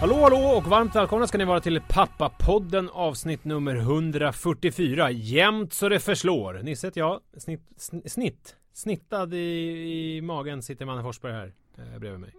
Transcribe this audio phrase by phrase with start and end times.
[0.00, 5.88] Hallå hallå och varmt välkomna ska ni vara till Pappapodden avsnitt nummer 144 Jämt så
[5.88, 11.32] det förslår Nisse heter jag, snitt, sn- snitt Snittad i, i magen sitter Manne Forsberg
[11.32, 12.30] här eh, bredvid mig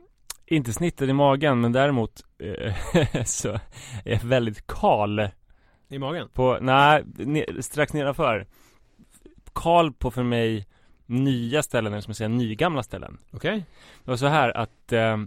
[0.46, 3.50] Inte snittet i magen, men däremot eh, så
[4.06, 5.30] är jag väldigt kal
[5.90, 6.30] I magen?
[6.34, 8.48] på, nej, ne- strax nedanför.
[9.56, 10.68] Kal på för mig
[11.06, 13.18] nya ställen, eller som jag säger nygamla ställen.
[13.32, 13.66] Okej?
[14.04, 15.18] Det var så här att eh,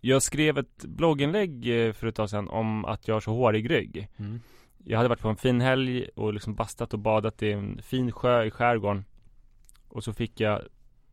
[0.00, 3.70] jag skrev ett blogginlägg eh, för ett tag sedan om att jag har så hårig
[3.70, 4.08] rygg.
[4.16, 4.40] Mm.
[4.84, 8.12] Jag hade varit på en fin helg och liksom bastat och badat i en fin
[8.12, 9.04] sjö i skärgården.
[9.88, 10.62] Och så fick jag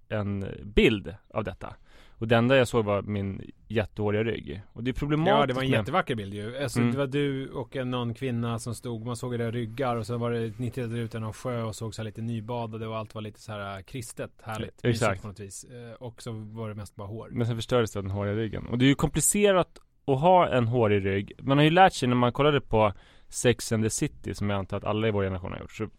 [0.09, 1.75] en bild av detta.
[2.19, 4.61] Och det enda jag såg var min jättehåriga rygg.
[4.73, 6.91] Och det är problematiskt Ja det var en jättevacker bild ju alltså, Mm.
[6.91, 10.17] Det var du och en, någon kvinna som stod Man såg era ryggar och så
[10.17, 12.97] var det Ni tittade ut i någon sjö och såg så här lite nybadade och
[12.97, 15.22] allt var lite så här äh, kristet Härligt Exakt.
[15.22, 18.01] på något vis Eh, Och så var det mest bara hår Men sen förstördes det
[18.01, 18.67] den håriga ryggen.
[18.67, 21.31] Och det är ju komplicerat att ha en hårig rygg.
[21.39, 22.94] Man har ju lärt sig när man kollade på
[23.29, 25.72] Sex and the City, som jag antar att alla i vår generation har gjort.
[25.72, 25.89] Så,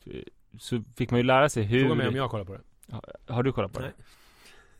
[0.58, 1.80] så fick man ju lära sig hur...
[1.80, 2.62] Fråga mig om jag kollar på det
[3.32, 3.90] Har du kollat på Nej.
[3.96, 4.04] det?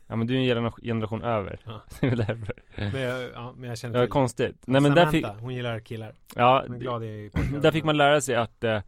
[0.09, 1.59] Ja men du är en generation, generation över.
[1.65, 1.81] Ja.
[2.01, 2.53] det är därför.
[2.75, 4.55] Men jag, ja, men jag känner Ja, till konstigt.
[4.65, 7.31] Nej men där fick, hon gillar killar ja, Hon är glad i
[7.61, 8.81] där fick man lära sig att eh,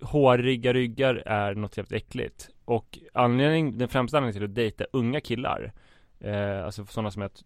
[0.00, 2.48] håriga ryggar är något jävligt äckligt.
[2.64, 5.72] Och anledning, den främsta anledningen till att dejta unga killar,
[6.20, 7.44] eh, alltså sådana som s-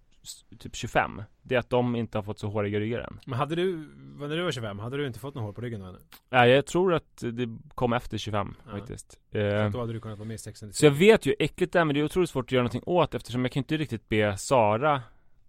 [0.58, 3.20] typ 25, det är att de inte har fått så håriga ryggar än.
[3.26, 3.76] Men hade du,
[4.18, 5.98] när du var 25, hade du inte fått något hår på ryggen då ännu?
[6.30, 8.70] Nej, jag tror att det kom efter 25 Ja.
[8.70, 9.18] faktiskt.
[9.32, 11.72] För Eh, Då hade du kunnat vara med i Sex så jag vet ju äckligt
[11.72, 14.08] det men det är otroligt svårt att göra någonting åt eftersom jag kan inte riktigt
[14.08, 15.02] be Sara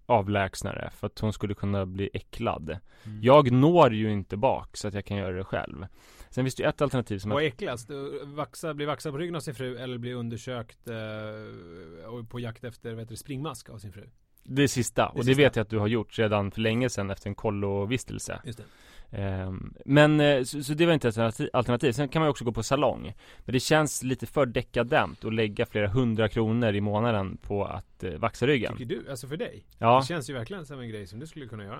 [0.06, 2.70] avlägsna det för att hon skulle kunna bli äcklad.
[3.04, 3.20] Mm.
[3.22, 5.86] Jag når ju inte bak så att jag kan göra det själv.
[6.30, 7.90] Sen finns det ju ett alternativ som Vad är äckligast?
[8.24, 12.64] Vaxa, bli vaxad på ryggen av sin fru eller bli undersökt eh, och på jakt
[12.64, 14.09] efter vad heter det, springmask av sin fru?
[14.47, 15.08] Det sista.
[15.08, 15.41] Och det sista.
[15.44, 18.40] vet jag att du har gjort redan för länge sedan efter en kollovistelse.
[18.46, 18.63] Just det.
[19.12, 21.91] Ehm, men, eh, så, så det var inte ett alternativ- alternativ.
[21.91, 23.13] Sen kan man ju också gå på salong.
[23.46, 28.03] Men det känns lite för dekadent att lägga flera hundra kronor i månaden på att
[28.03, 28.78] eh, vaxa ryggen.
[28.78, 29.09] Tycker du?
[29.09, 29.66] Alltså för dig?
[29.78, 29.99] Ja.
[29.99, 31.79] Det känns ju verkligen som en grej som du skulle kunna göra.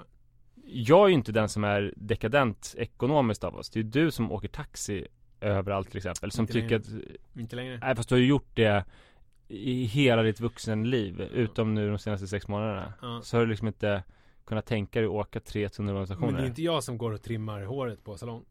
[0.66, 3.70] Jag är ju inte den som är dekadent ekonomiskt av oss.
[3.70, 5.08] Det är ju du som åker taxi
[5.42, 6.32] överallt till exempel.
[6.32, 7.04] Som Inte tycker längre.
[7.34, 7.80] att, Inte längre.
[7.82, 8.86] nej fast du har ju gjort det
[9.48, 11.22] i hela ditt vuxenliv.
[11.22, 12.94] Utom nu de senaste sex månaderna.
[13.02, 13.22] Ja.
[13.24, 14.04] Så har du liksom inte
[14.46, 16.38] kunnat tänka dig att åka tre Men tunnelbanestationer.
[16.38, 18.46] det är inte jag som går och trimmar håret på salong.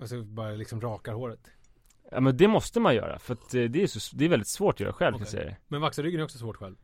[0.00, 1.50] Alltså bara liksom rakar håret.
[2.10, 3.18] Ja men det måste man göra.
[3.18, 5.28] För att eh, det är, så, det är väldigt svårt att göra själv kan jag
[5.28, 5.56] säga.
[5.68, 6.76] Men vaxa ryggen är också svårt själv.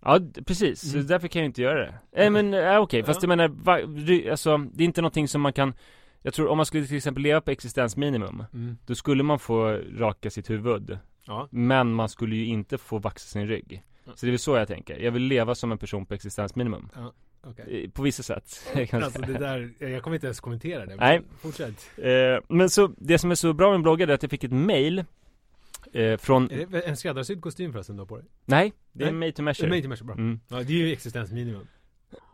[0.00, 1.02] Ja precis, Mm.
[1.02, 1.94] så därför kan jag inte göra det.
[2.16, 3.28] Nej men, äh, okej, fast Ja.
[3.28, 5.74] jag menar, va, ry- alltså det är inte någonting som man kan
[6.22, 8.76] Jag tror om man skulle till exempel leva på existensminimum Mm.
[8.86, 11.48] Då skulle man få raka sitt huvud Ja.
[11.50, 13.82] Men man skulle ju inte få vaxa sin rygg
[14.14, 16.88] Så det är väl så jag tänker, jag vill leva som en person på existensminimum
[17.48, 17.84] Okej.
[17.84, 18.60] Eh, På vissa sätt
[18.92, 20.96] Alltså det där, jag kommer inte ens kommentera det.
[20.96, 21.22] Nej.
[21.40, 21.90] Fortsätt.
[21.98, 24.52] Eh, Men så, det som är så bra med bloggen är att jag fick ett
[24.52, 25.04] mail
[25.92, 28.26] eh, Från, Är det en skräddarsydd kostym förresten då på dig?
[28.44, 29.14] nej, det är Nej.
[29.20, 30.14] made to är measure mig till measure, bra.
[30.14, 30.40] mm.
[30.48, 31.66] Ja, det är ju existensminimum.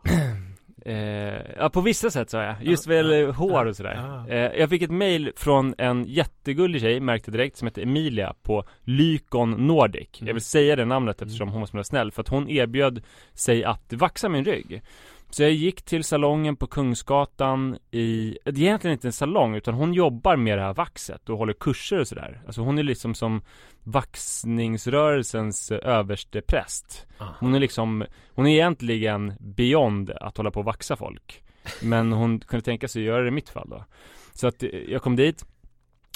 [0.85, 4.23] Eh, ja på vissa sätt sa jag, just väl ja, hår och sådär.
[4.27, 4.33] Ja.
[4.35, 8.63] eh, Jag fick ett mail från en jättegullig tjej, märkte direkt, som heter Emilia på
[8.83, 10.07] Lykon Nordic.
[10.13, 10.35] Jag Mm.
[10.35, 13.01] vill säga det namnet eftersom hon var så snäll, för att hon erbjöd
[13.33, 14.81] sig att vaxa min rygg
[15.33, 19.73] Så jag gick till salongen på Kungsgatan i, det är egentligen inte en salong utan
[19.73, 22.41] hon jobbar med det här vaxet och håller kurser och sådär.
[22.45, 23.41] Alltså hon är liksom som
[23.83, 27.05] vaxningsrörelsens överste präst.
[27.19, 27.35] Aha.
[27.39, 31.43] hon är liksom, hon är egentligen beyond att hålla på och vaxa folk.
[31.81, 33.85] Men hon kunde tänka sig att göra det i mitt fall då.
[34.33, 35.45] Så att eh, jag kom dit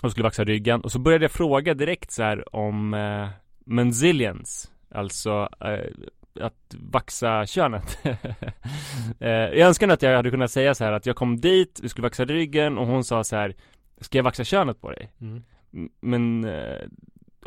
[0.04, 3.28] och skulle vaxa ryggen och så började jag fråga direkt så här om eh,
[3.66, 4.72] Menzillions.
[4.92, 5.92] Alltså eh,
[6.42, 8.00] att vaxa könet
[9.20, 11.90] eh, Jag önskar att jag hade kunnat säga så här att jag kom dit, vi
[11.90, 13.56] skulle vaxa ryggen och hon sa så här
[14.02, 15.12] Ska jag vaxa könet på dig?
[15.22, 15.44] Mm.
[16.02, 16.88] Men eh,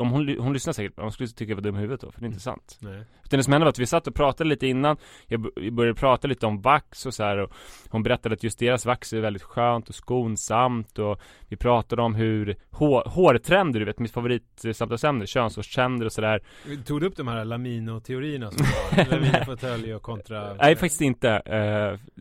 [0.01, 2.21] om hon, hon lyssnar säkert, hon skulle tycka jag var dum i huvudet då, för
[2.21, 3.05] det är inte sant Nej.
[3.25, 5.41] utan det som hände var att vi satt och pratade lite innan Jag
[5.73, 7.53] började prata lite om vax och så här och
[7.89, 12.15] Hon berättade att just deras vax är väldigt skönt och skonsamt och Vi pratade om
[12.15, 16.43] hur hår, hårtrender, du vet mitt favoritsamtalsämne, könsårstrender och sådär
[16.87, 19.05] Tog du upp de här Lamino-teorierna som var?
[19.11, 20.55] Lamino-fåtölj och kontra...
[20.55, 22.21] Nej faktiskt inte, eh,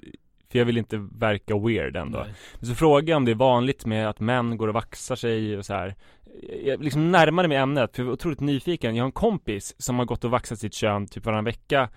[0.52, 2.34] för jag vill inte verka weird ändå Nej.
[2.62, 5.66] Så frågade jag om det är vanligt med att män går och vaxar sig och
[5.66, 5.96] så här.
[6.64, 8.96] Jag liksom närmade mig ämnet, för jag var otroligt nyfiken.
[8.96, 11.90] Jag har en kompis som har gått och vaxat sitt kön typ varannan vecka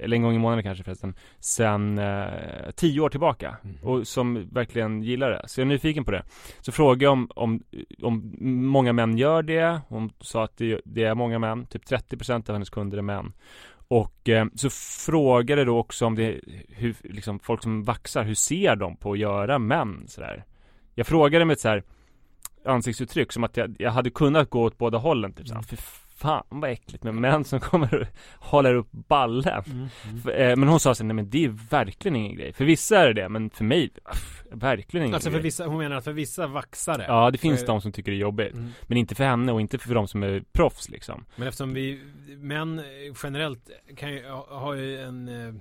[0.00, 3.56] Eller en gång i månaden kanske förresten Sen eh, tio år tillbaka.
[3.62, 3.76] Mhm.
[3.82, 5.42] Och som verkligen gillar det.
[5.46, 6.22] Så jag är nyfiken på det.
[6.60, 7.62] Så frågade jag om, om,
[8.02, 8.36] om
[8.66, 9.80] många män gör det.
[9.88, 11.66] Hon sa att det, det är många män.
[11.66, 13.32] Typ 30% av hennes kunder är män.
[13.88, 14.70] Och eh, så
[15.06, 19.18] frågade då också om det, hur, liksom folk som vaxar, hur ser de på att
[19.18, 20.44] göra män sådär?
[20.94, 21.82] Jag frågade med ett så här
[22.68, 25.78] ansiktsuttryck som att jag, jag hade kunnat gå åt båda hållen typ såhär, Mm.
[26.18, 28.06] Fan vad äckligt med män som kommer och
[28.46, 29.78] håller upp ballen Mm.
[30.08, 30.20] Mm.
[30.22, 32.98] För, eh, Men hon sa så nej men det är verkligen ingen grej För vissa
[32.98, 35.96] är det det, men för mig, aff, verkligen ingen Alltså för grej vissa, hon menar
[35.96, 38.70] att för vissa vaxare Ja det finns är- de som tycker det är jobbigt Mm.
[38.82, 42.00] Men inte för henne och inte för de som är proffs liksom Men eftersom vi
[42.38, 42.82] män
[43.22, 45.54] generellt kan ju, ha- har ju en eh,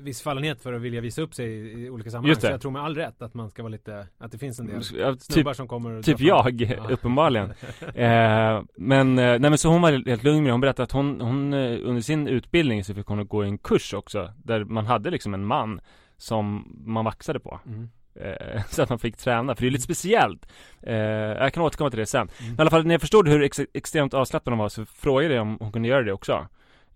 [0.00, 2.40] viss fallenhet för att vilja visa upp sig i, i olika sammanhang.
[2.40, 4.66] Så jag tror med all rätt att man ska vara lite, att det finns en
[4.66, 6.88] del Typ, snubbar som kommer typ jag, Ja.
[6.90, 7.50] uppenbarligen
[7.94, 10.52] eh, Men, eh, nej men så hon var helt lugn med det.
[10.52, 13.94] Hon berättade att hon, hon eh, under sin utbildning så fick hon gå en kurs
[13.94, 15.80] också Där man hade liksom en man
[16.16, 17.88] som man vaxade på Mm.
[18.14, 20.46] eh, Så att man fick träna, för det är lite speciellt
[20.82, 22.50] eh, Jag kan återkomma till det sen Mm.
[22.50, 25.34] Men i alla fall när jag förstod hur ex extremt avslappnad hon var så frågade
[25.34, 26.46] jag om hon kunde göra det också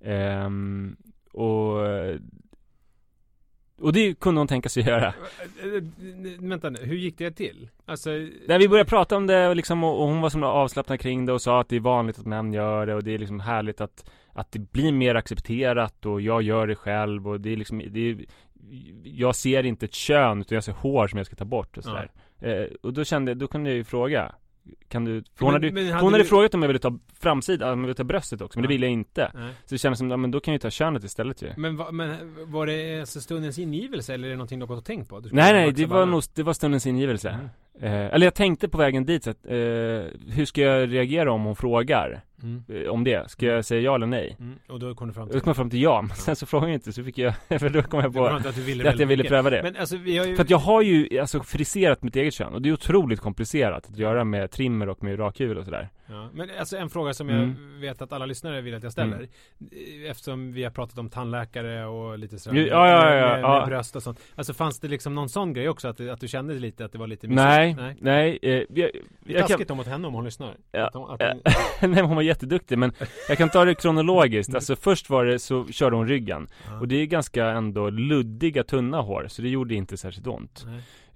[0.04, 0.96] Ehm,
[1.32, 1.80] Och
[3.80, 5.06] och det kunde hon tänka sig göra.
[5.06, 5.82] Eh, eh,
[6.38, 7.68] Vänta nu, hur gick det till?
[7.86, 8.10] Alltså,
[8.48, 11.42] Nej vi började prata om det liksom, och hon var så avslappnad kring det och
[11.42, 14.10] sa att det är vanligt att män gör det och det är liksom härligt att
[14.32, 18.00] Att det blir mer accepterat och jag gör det själv och det är liksom det
[18.10, 18.16] är,
[19.04, 21.84] Jag ser inte ett kön utan jag ser hår som jag ska ta bort och
[21.84, 22.10] sådär.
[22.40, 24.34] Eh, Och då kände jag, då kunde jag ju fråga
[24.88, 26.98] Kan du, för hon hade, men hade hon hade du- frågat om jag ville ta
[27.20, 28.74] framsidan, om jag ville ta bröstet också men det Ja.
[28.74, 29.48] ville jag inte nej.
[29.64, 31.76] Så det kändes som, ja men då kan jag ju ta könet istället ju Men,
[31.76, 35.20] va, men var det alltså stundens ingivelse eller är det någonting du har tänkt på?
[35.32, 37.28] Nej nej, det var nog, det var stundens ingivelse
[37.80, 37.92] Mm.
[37.94, 39.52] eh, Eller jag tänkte på vägen dit så att, eh,
[40.32, 42.20] hur ska jag reagera om hon frågar?
[42.42, 42.62] Mm.
[42.68, 44.36] Eh, om det, ska jag säga ja eller nej?
[44.40, 44.58] Mm.
[44.68, 46.76] Och då kom du fram Jag kom fram till ja, men sen så frågade jag
[46.76, 49.24] inte så fick jag, för då kom jag på att du ville att jag ville
[49.24, 52.16] pröva det Men alltså vi har ju För att jag har ju alltså friserat mitt
[52.16, 55.64] eget kön och det är otroligt komplicerat att göra med trimmer och med rakhyvel och
[55.64, 57.80] sådär Ja, men alltså en fråga som jag Mm.
[57.80, 59.16] vet att alla lyssnare vill att jag ställer.
[59.16, 60.10] Mm.
[60.10, 62.58] Eftersom vi har pratat om tandläkare och lite sådär.
[62.58, 63.66] Ja, ja, ja, ja, med, med, ja.
[63.66, 64.20] bröst och sånt.
[64.34, 65.88] Alltså fanns det liksom någon sån grej också?
[65.88, 67.96] Att, att du kände lite att det var lite Nej, Nej.
[68.00, 68.90] nej, eh, jag, Det är
[69.24, 70.56] jag kan, taskigt om mot henne om hon lyssnar.
[70.72, 70.86] Ja.
[70.86, 71.22] Att hon, att
[71.80, 72.92] hon, nej hon var jätteduktig men
[73.28, 76.46] jag kan ta det kronologiskt, alltså först var det så körde hon ryggen.
[76.80, 80.66] Och det är ganska ändå luddiga tunna hår, så det gjorde inte särskilt ont.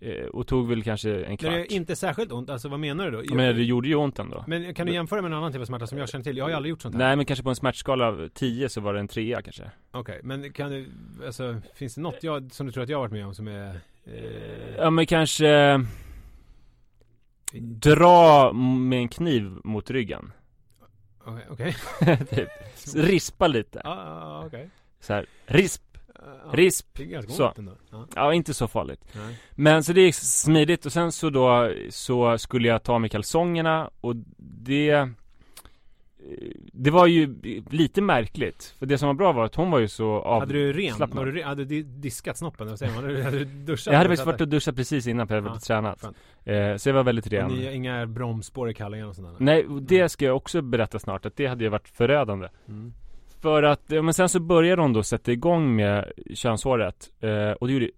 [0.03, 3.11] Eh, Och tog väl kanske en kvart det är inte särskilt ont, alltså vad menar
[3.11, 3.35] du då?
[3.35, 4.45] Men det gjorde ju ont ändå.
[4.47, 6.37] Men kan du jämföra med en annan typ av smärta som jag känner till?
[6.37, 6.99] Jag har ju aldrig gjort sånt här.
[7.03, 9.71] Nej men kanske på en smärtskala av 10 så var det en trea kanske.
[9.91, 10.87] Okej, men kan du,
[11.27, 13.49] alltså finns det något jag, som du tror att jag har varit med om som
[13.49, 13.69] är...
[14.05, 15.81] Eh, Ja men kanske
[17.63, 20.33] Dra med en kniv mot ryggen
[21.25, 21.77] Okej, okej.
[22.31, 22.49] typ.
[22.95, 24.71] Rispa lite Ja, ja, okej.
[25.01, 25.27] så här.
[25.47, 25.83] risp,
[26.15, 27.53] Ja, risp Det är ganska Så.
[27.59, 27.73] ändå.
[27.91, 28.07] Ja.
[28.15, 29.37] Ja inte så farligt Nej.
[29.51, 33.91] Men så det gick smidigt och sen så då så skulle jag ta med kalsongerna
[34.01, 35.09] och det
[36.73, 37.35] Det var ju
[37.71, 38.75] lite märkligt.
[38.79, 40.41] För det som var bra var att hon var ju så av...
[40.41, 40.95] Hade du ren?
[40.95, 41.19] slappnad.
[41.19, 41.49] Var du ren?
[41.49, 42.69] Hade du diskat snoppen?
[42.69, 43.05] Vad säger man?
[43.05, 43.87] Hade du- Hade du duschat?
[43.87, 46.05] Jag hade Eller faktiskt varit och duschat precis innan för jag hade Ja, tränat.
[46.45, 47.49] Eh, så jag var väldigt Och ren.
[47.49, 49.45] Ni, inga bromsspår i kallingarna och sånt där?
[49.45, 52.49] Nej, det ska jag också berätta snart att det hade ju varit förödande.
[52.69, 52.93] Mm.
[53.41, 57.11] För att, ja, men sen så började hon då sätta igång med könshåret.
[57.21, 57.91] Eh, och det gjorde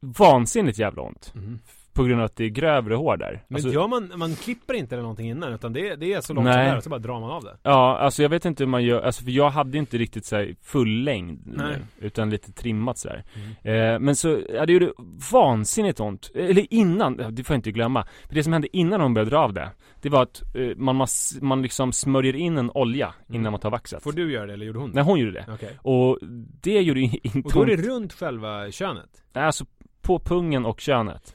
[0.00, 1.32] vansinnigt jävla ont.
[1.34, 1.58] Mhm.
[1.96, 3.44] På grund av att det är grövre hår där.
[3.48, 6.34] Men Alltså- gör man, man klipper inte eller någonting innan utan det, det är så
[6.34, 6.64] långt som Nej.
[6.66, 7.56] det är och så bara drar man av det?
[7.62, 10.46] Ja, alltså jag vet inte hur man gör, alltså för jag hade inte riktigt så
[10.62, 11.76] full längd Nej.
[12.00, 13.24] Utan lite trimmat sådär
[13.64, 13.94] Mm.
[13.94, 14.92] eh, Men så, ja det gjorde
[15.32, 19.14] vansinnigt ont Eller innan, det får jag inte glömma För det som hände innan hon
[19.14, 19.70] började dra av det
[20.02, 23.52] Det var att eh, man, mas, man liksom smörjer in en olja innan Mm.
[23.52, 24.94] man tar vaxet Får du göra det eller gjorde hon det?
[24.94, 25.78] Nej hon gjorde det Okej.
[25.82, 26.18] Och
[26.62, 29.10] det gjorde inte Och då är det ont runt själva könet?
[29.32, 29.64] Alltså
[30.02, 31.34] på pungen och könet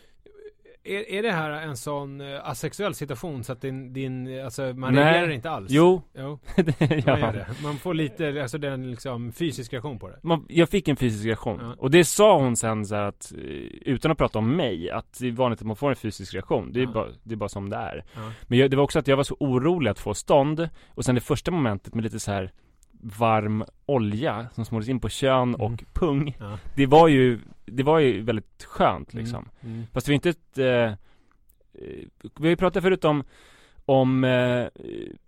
[0.83, 4.93] Är, är det här en sån uh, asexuell situation så att din, din alltså man
[4.93, 5.03] Nej.
[5.03, 5.67] reagerar inte alls?
[5.71, 7.31] Jo, Jo, det, man ja.
[7.31, 7.47] det.
[7.63, 10.19] Man får lite, alltså den liksom fysisk reaktion på det.
[10.23, 11.75] Man, jag fick en fysisk reaktion Ja.
[11.77, 13.39] Och det sa hon sen så att eh,
[13.85, 16.71] Utan att prata om mig Att det är vanligt att man får en fysisk reaktion
[16.73, 16.91] Det är, Ja.
[16.91, 18.03] bara, det är bara som det är.
[18.47, 21.15] Men jag, det var också att jag var så orolig att få stånd Och sen
[21.15, 22.51] det första momentet med lite så här
[23.03, 25.62] Varm olja som smordes in på kön Mm.
[25.62, 26.58] och pung Ja.
[26.75, 29.75] Det var ju Det var ju väldigt skönt liksom Mm.
[29.75, 29.88] Mm.
[29.93, 30.93] Fast det var inte ett eh, eh,
[32.22, 33.24] Vi har ju pratat förut om
[33.86, 34.65] Om eh,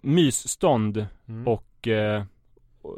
[0.02, 1.48] mysstånd Mm.
[1.48, 2.24] och eh,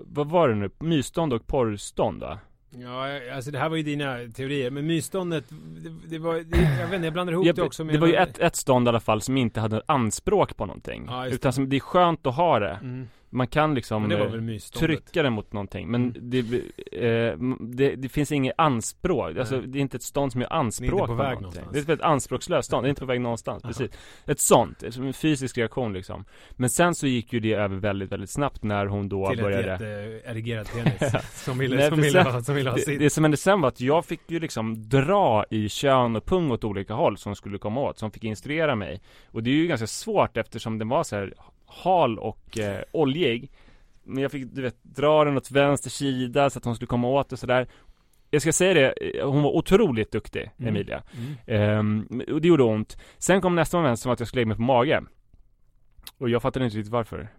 [0.06, 0.70] Vad var det nu?
[0.80, 2.40] Mysstånd och porrstånd va?
[2.78, 6.88] Ja, alltså det här var ju dina teorier, men mysståndet, det, det var, det, jag
[6.88, 8.88] vet inte, jag blandar ihop Jag- det också med det var ju ett, ett stånd
[8.88, 12.28] i alla fall som inte hade anspråk på någonting Ja, Utan som, det är skönt
[12.28, 13.08] att ha det Mm.
[13.30, 16.14] Man kan liksom det eh, trycka det mot någonting Men Mm.
[16.30, 16.40] det,
[16.92, 19.68] eh, det, det finns inget anspråk Alltså Nej.
[19.68, 21.86] det är inte ett stånd som gör anspråk på på, väg någonting någonstans.
[21.86, 23.74] Det är ett anspråkslöst stånd, det är inte på väg någonstans, Aha.
[23.74, 23.92] precis
[24.26, 28.30] Ett sånt, en fysisk reaktion liksom Men sen så gick ju det över väldigt, väldigt
[28.30, 31.14] snabbt när hon då Till började ett jätteerigerad penis
[31.44, 33.00] som ville, Nej, som ville, ha, som ville ha det, sitt.
[33.00, 36.52] det som hände sen var att jag fick ju liksom dra i kön och pung
[36.52, 39.02] åt olika håll som skulle komma åt, som fick instruera mig
[39.32, 41.34] Och det är ju ganska svårt eftersom den var så här
[41.68, 43.52] hal och eh, oljig.
[44.04, 47.08] Men jag fick, du vet, dra den åt vänster sida så att hon skulle komma
[47.08, 47.68] åt och sådär.
[48.32, 50.70] Jag ska säga det, eh, hon var otroligt duktig, Mm.
[50.70, 51.04] Emilia.
[51.18, 51.36] Mm.
[51.48, 52.98] Ehm, och det gjorde ont.
[53.18, 55.04] Sen kom nästa moment som att jag skulle lägga mig på mage.
[56.18, 57.30] Och jag fattade inte riktigt varför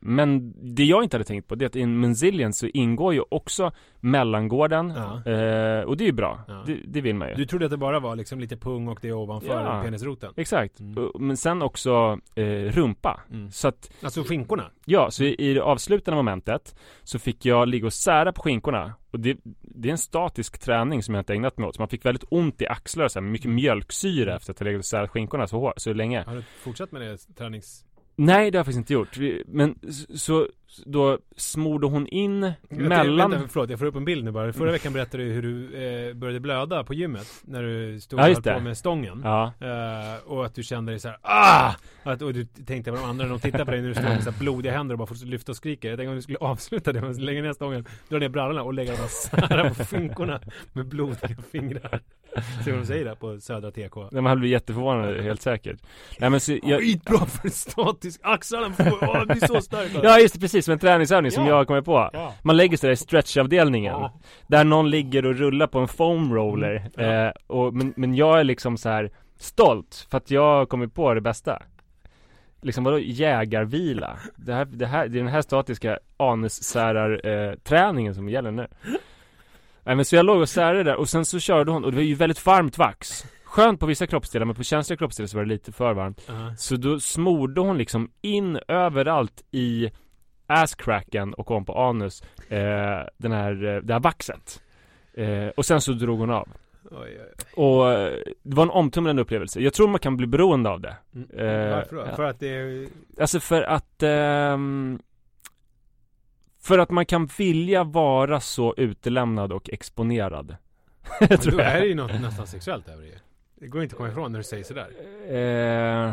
[0.00, 3.14] Men det jag inte hade tänkt på det är att i en Menzilian så ingår
[3.14, 5.30] ju också mellangården Ja.
[5.32, 6.62] eh, Och det är ju bra, Ja.
[6.66, 8.98] det, det vill man ju Du trodde att det bara var liksom lite pung och
[9.02, 9.82] det ovanför Ja.
[9.84, 10.32] penisroten?
[10.36, 11.08] Exakt, Mm.
[11.18, 13.50] Men sen också eh, rumpa Mm.
[13.50, 14.70] Så att, Alltså skinkorna?
[14.84, 18.92] ja, så i, i det avslutande momentet Så fick jag ligga och sära på skinkorna
[19.10, 21.88] Och det, det är en statisk träning som jag inte ägnat mig åt Så man
[21.88, 24.84] fick väldigt ont i axlar och så här, mycket mjölksyra efter att ha legat och
[24.84, 27.84] särat skinkorna så, hår, så länge Har du fortsatt med det tränings...
[28.16, 29.74] Nej det har jag faktiskt inte gjort Vi- Men
[30.14, 30.48] så,
[30.86, 34.52] då smorde hon in mellan Vänta, förlåt, jag får upp en bild nu bara.
[34.52, 38.22] Förra veckan berättade du hur du eh, började blöda på gymmet när du stod Ja,
[38.22, 39.20] och höll på med stången.
[39.24, 41.74] Ja, Eh, och att du kände dig så här, ah!
[42.02, 44.02] Att, och du tänkte på de andra när de tittar på dig när du står
[44.04, 45.88] med så här blodiga händer och bara får lyfta och skrika.
[45.88, 48.62] Jag tänkte om du skulle avsluta det med att lägga ner stången, dra ner brallorna
[48.62, 48.92] och lägga
[49.56, 50.40] dem på skinkorna
[50.72, 52.00] med blodiga fingrar.
[52.64, 53.96] Se vad de säger där på Södra TK.
[54.12, 55.80] man hade blivit jätteförvånad helt säkert
[56.18, 57.48] Nej men så, jag, Skitbra för
[58.02, 59.90] statisk, axlarna får, åh, blir så stark.
[60.02, 61.50] Ja just det, precis, som en träningsövning som Ja.
[61.50, 62.34] jag kommer på Ja.
[62.42, 64.12] Man lägger sig där i stretchavdelningen Ja.
[64.46, 68.40] Där någon ligger och rullar på en foam roller Mm, eh, och, men, men jag
[68.40, 71.62] är liksom så här stolt för att jag har kommit på det bästa
[72.62, 74.18] Liksom vadå jägarvila?
[74.36, 78.66] Det, här, det, här, det är den här statiska anussärar eh, som gäller nu
[79.84, 81.96] Nej men så jag låg och särade där och sen så körde hon och det
[81.96, 85.44] var ju väldigt varmt vax Skönt på vissa kroppsdelar men på känsliga kroppsdelar så var
[85.44, 86.54] det lite för varmt Ja.
[86.56, 89.90] så då smorde hon liksom in överallt i
[90.46, 92.58] asscracken och ovanpå anus eh,
[93.16, 94.62] den här, eh, det här vaxet.
[95.14, 96.48] Eh, och sen så drog hon av.
[96.90, 97.64] Oj, oj, oj.
[97.64, 99.60] Och eh, det var en omtumlande upplevelse.
[99.60, 100.96] Jag tror man kan bli beroende av det.
[101.14, 101.28] Mm.
[101.30, 102.02] Eh, Varför då?
[102.06, 102.16] ja.
[102.16, 102.86] För att det är...
[103.20, 104.98] Alltså för att ehm,
[106.62, 110.56] För att man kan vilja vara så utelämnad och exponerad.
[111.18, 113.31] tror Då är det ju något nästan sexuellt över det
[113.62, 114.88] Det går inte att komma ifrån när du säger sådär.
[115.28, 116.12] Eh,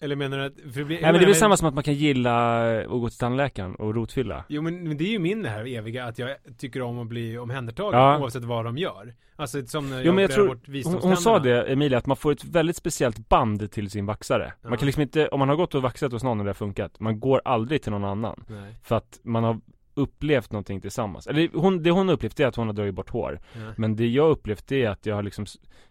[0.00, 0.72] Eller menar du att...
[0.72, 2.88] För det blir, nej men det är väl samma som att man kan gilla att
[2.88, 4.44] gå till tandläkaren och rotfylla.
[4.48, 7.06] Jo men, men det är ju min det här eviga att jag tycker om att
[7.06, 8.18] bli omhändertagen Ja.
[8.18, 9.14] oavsett vad de gör.
[9.36, 12.06] Alltså som när jag, Jo men jag tror, bort hon, hon sa det Emilia, att
[12.06, 14.68] man får ett väldigt speciellt band till sin vaxare Ja.
[14.68, 16.54] Man kan liksom inte, om man har gått och vaxat hos någon och det har
[16.54, 18.74] funkat Man går aldrig till någon annan Nej.
[18.82, 19.60] För att man har
[19.94, 23.10] upplevt någonting tillsammans Eller hon, det hon har upplevt är att hon har dragit bort
[23.10, 23.60] hår Ja.
[23.76, 25.46] Men det jag har upplevt är att jag har liksom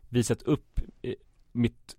[0.09, 1.13] visat upp eh,
[1.51, 1.95] mitt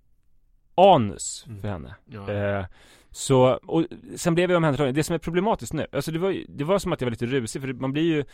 [0.74, 1.60] anus Mm.
[1.60, 2.32] för henne Ja.
[2.32, 2.64] eh,
[3.10, 3.84] Så, och
[4.16, 4.94] sen blev jag omhändertagen.
[4.94, 7.26] Det som är problematiskt nu, alltså det var, det var som att jag var lite
[7.26, 8.24] rusig för man blir ju eh,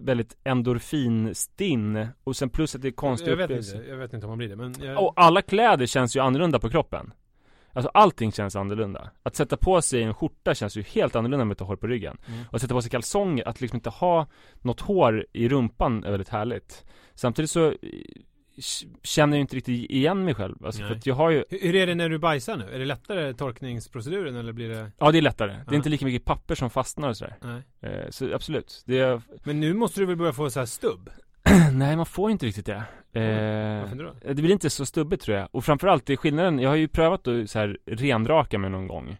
[0.00, 4.26] väldigt endorfinstinn och sen plus att det är konstigt Jag vet inte, jag vet inte
[4.26, 5.02] om man blir det men jag...
[5.04, 7.12] Och alla kläder känns ju annorlunda på kroppen.
[7.72, 9.10] Alltså allting känns annorlunda.
[9.22, 11.86] Att sätta på sig en skjorta känns ju helt annorlunda med att ha hår på
[11.86, 12.18] ryggen.
[12.28, 12.40] Mm.
[12.48, 14.26] Och att sätta på sig kalsonger, att liksom inte ha
[14.60, 16.84] något hår i rumpan är väldigt härligt.
[17.14, 17.76] Samtidigt så eh,
[19.02, 20.66] känner jag inte riktigt igen mig själv.
[20.66, 22.64] Alltså för att jag har ju hur, är det när du bajsar nu?
[22.74, 24.92] Är det lättare torkningsproceduren eller blir det?
[24.98, 25.50] Ja det är lättare.
[25.52, 25.74] Det är Ja.
[25.76, 27.36] inte lika mycket papper som fastnar och sådär.
[27.42, 27.62] Nej.
[27.80, 28.82] Eh, så absolut.
[28.86, 31.10] Det är, Men nu måste du väl börja få så här stubb?
[31.72, 32.82] nej man får inte riktigt det.
[33.20, 34.14] Eh, Varför då?
[34.34, 35.48] det blir inte så stubbigt tror jag.
[35.52, 38.86] Och framförallt, det är skillnaden, jag har ju prövat att så här renraka mig någon
[38.88, 39.16] gång.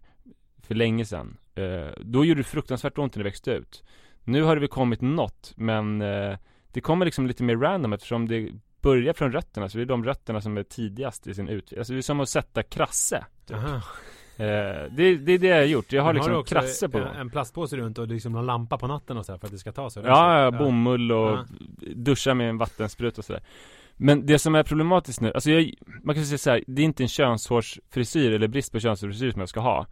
[0.63, 1.37] För länge sedan.
[1.55, 3.83] Eh, då gjorde det fruktansvärt ont när det växte ut.
[4.25, 6.37] Nu har det väl kommit något, men eh,
[6.73, 8.49] det kommer liksom lite mer random eftersom det
[8.83, 11.79] börjar från rötterna, så det är de rötterna som är tidigast i sin utveckling.
[11.79, 13.25] Alltså det är som att sätta krasse.
[13.47, 13.57] Typ.
[13.57, 14.47] Eh,
[14.91, 15.93] det, det är det jag har gjort.
[15.93, 17.15] Jag har Men liksom också krasse på en, gång.
[17.17, 19.73] en plastpåse runt och liksom någon lampa på natten och så för att det ska
[19.73, 21.45] ta sig Ja, ja, bomull och Ja.
[21.95, 23.43] duscha med en vattenspruta och sådär.
[23.97, 26.85] Men det som är problematiskt nu, alltså jag, man kan säga så här, det är
[26.85, 29.87] inte en könshårsfrisyr eller brist på könshårsfrisyr som jag ska ha.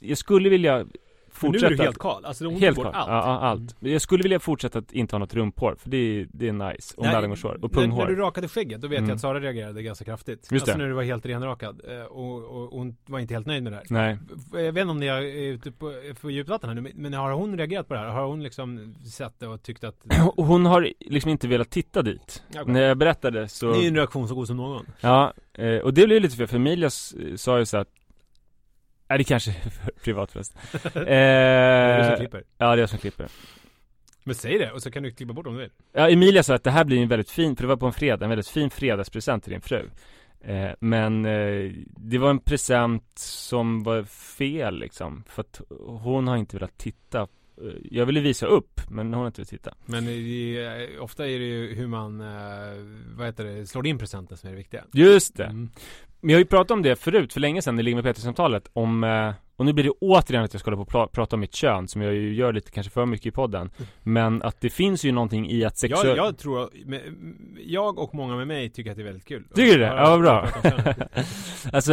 [0.00, 0.86] Jag skulle vilja
[1.32, 2.84] För nu fortsätta är du helt kal, alltså hon helt kvar.
[2.84, 3.60] bort allt Ja, allt.
[3.60, 3.74] Mm.
[3.80, 6.52] Men Jag skulle vilja fortsätta att inte ha något rumphår, för det är, det är
[6.52, 6.94] nice.
[6.96, 7.58] Och mellangårdshår.
[7.64, 8.02] Och när, punghår.
[8.02, 9.08] när du rakade skägget, då vet Mm.
[9.08, 10.78] jag att Sara reagerade ganska kraftigt Just Alltså det.
[10.78, 13.76] när du var helt renrakad eh, och, och hon var inte helt nöjd med det
[13.76, 14.18] här Nej.
[14.64, 17.32] Jag vet inte om ni är ute på, på djupt vatten här nu, men har
[17.32, 18.06] hon reagerat på det här?
[18.08, 19.96] Har hon liksom sett det och tyckt att
[20.36, 22.42] Och hon har liksom inte velat titta dit.
[22.50, 22.62] Okej.
[22.66, 23.72] När jag berättade så...
[23.72, 26.46] Det är en reaktion så god som någon Ja, eh, och det blev lite fel,
[26.46, 27.88] för Emilia s- sa ju så att
[29.12, 30.60] Nej det kanske är för privat förresten.
[30.94, 33.28] Det är du som eh, klipper ja det är jag som klipper.
[34.24, 36.54] Men säg det, och så kan du klippa bort om du vill Ja, Emilia sa
[36.54, 38.48] att det här blir en väldigt fin, för det var på en fredag, en väldigt
[38.48, 39.90] fin fredagspresent till din fru.
[40.40, 46.36] Eh, men eh, det var en present som var fel liksom, för att hon har
[46.36, 47.28] inte velat titta.
[47.62, 49.74] Eh, Jag ville visa upp, men hon har inte velat titta.
[49.86, 52.26] Men det, ofta är det ju hur man, eh,
[53.16, 55.44] vad heter det, slår in presenten som är det viktiga Just det!
[55.44, 55.70] Mm.
[56.20, 58.68] Men jag har ju pratat om det förut, för länge sedan, i Ligg med Peter-samtalet,
[58.72, 61.36] om, eh, och nu blir det återigen att jag ska hålla på och pra- prata
[61.36, 63.70] om mitt kön, som jag ju gör lite kanske för mycket i podden.
[64.02, 66.16] Men att det finns ju någonting i att jag, sexuell...
[66.16, 66.70] jag tror,
[67.64, 69.86] jag och många med mig tycker att det är väldigt kul Tycker du det?
[69.86, 70.48] Ja, bra.
[71.72, 71.92] alltså,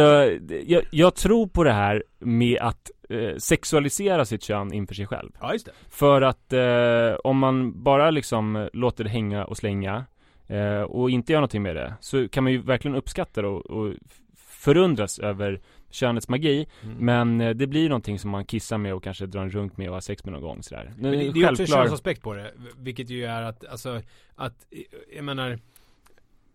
[0.66, 5.30] jag, jag tror på det här med att eh, sexualisera sitt kön inför sig själv.
[5.40, 10.04] Ja, just det För att eh, om man bara liksom låter det hänga och slänga
[10.46, 13.66] eh, och inte gör någonting med det så kan man ju verkligen uppskatta det och,
[13.66, 13.94] och
[14.36, 16.96] förundras över könets magi Mm.
[16.96, 19.88] Men eh, det blir någonting som man kissar med och kanske drar en runk med
[19.88, 22.22] och har sex med någon gång sådär Men det, det är ju också en könsaspekt
[22.22, 24.02] på det, vilket ju är att, alltså,
[24.34, 24.66] att,
[25.14, 25.58] jag menar,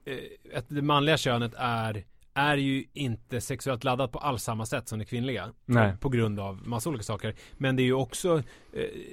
[0.05, 2.03] eh, att det manliga könet är,
[2.35, 5.51] är ju inte sexuellt laddat på alls samma sätt som det kvinnliga.
[5.65, 5.93] Nej.
[5.99, 7.35] På grund av massa olika saker.
[7.53, 8.43] Men det är ju också, eh,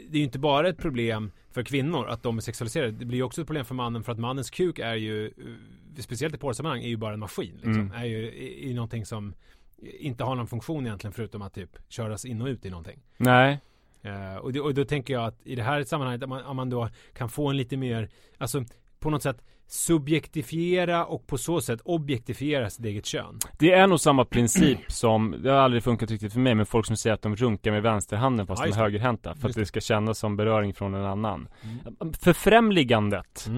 [0.08, 2.92] det är ju inte bara ett problem för kvinnor att de är sexualiserade.
[2.92, 6.02] Det blir ju också ett problem för mannen för att mannens kuk är ju, eh,
[6.02, 7.54] speciellt i porrsammanhang, är ju bara en maskin.
[7.54, 7.72] Liksom.
[7.72, 7.92] Mm.
[7.92, 9.34] Är ju är, är någonting som
[9.82, 12.98] inte har någon funktion egentligen förutom att typ köras in och ut i någonting.
[13.16, 13.60] Nej
[14.02, 16.56] Eh, och, det, och då tänker jag att i det här sammanhanget, om man, om
[16.56, 18.08] man då kan få en lite mer,
[18.38, 18.64] alltså
[18.98, 23.38] på något sätt subjektifiera och på så sätt objektifiera sitt eget kön.
[23.58, 26.86] Det är nog samma princip som, det har aldrig funkat riktigt för mig, men folk
[26.86, 29.66] som säger att de runkar med vänsterhanden fast Ja, de är högerhänta för att det
[29.66, 31.48] ska kännas som beröring från en annan.
[31.62, 32.12] Mm.
[32.12, 33.50] Förfrämligandet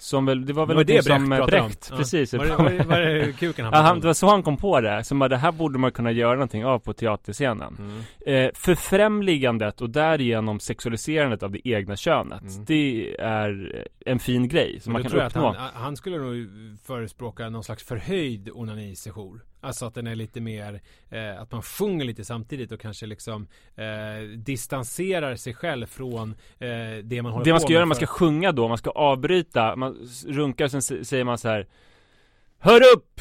[0.00, 1.66] Som väl, det var väl Var det som Brecht eh, pratade om?
[1.68, 1.96] Brecht, Ja.
[1.96, 4.42] precis Var det, var det, var det kuken han Ja, han, det var så han
[4.42, 7.76] kom på det, som bara, det här borde man kunna göra någonting av på teaterscenen
[7.78, 8.44] Mm.
[8.46, 12.64] eh, Förfrämligandet och därigenom sexualiserandet av det egna könet Mm.
[12.64, 16.48] Det är en fin grej som Men man kan uppnå han, han skulle nog
[16.84, 19.40] förespråka någon slags förhöjd onanisession.
[19.60, 23.46] Alltså att den är lite mer, eh, att man sjunger lite samtidigt och kanske liksom
[23.76, 26.68] eh, distanserar sig själv från eh,
[27.04, 28.78] det man håller Det man på ska med göra, man för- ska sjunga då, man
[28.78, 31.66] ska avbryta, man runkar och sen säger man så här.
[32.58, 33.20] Hör upp!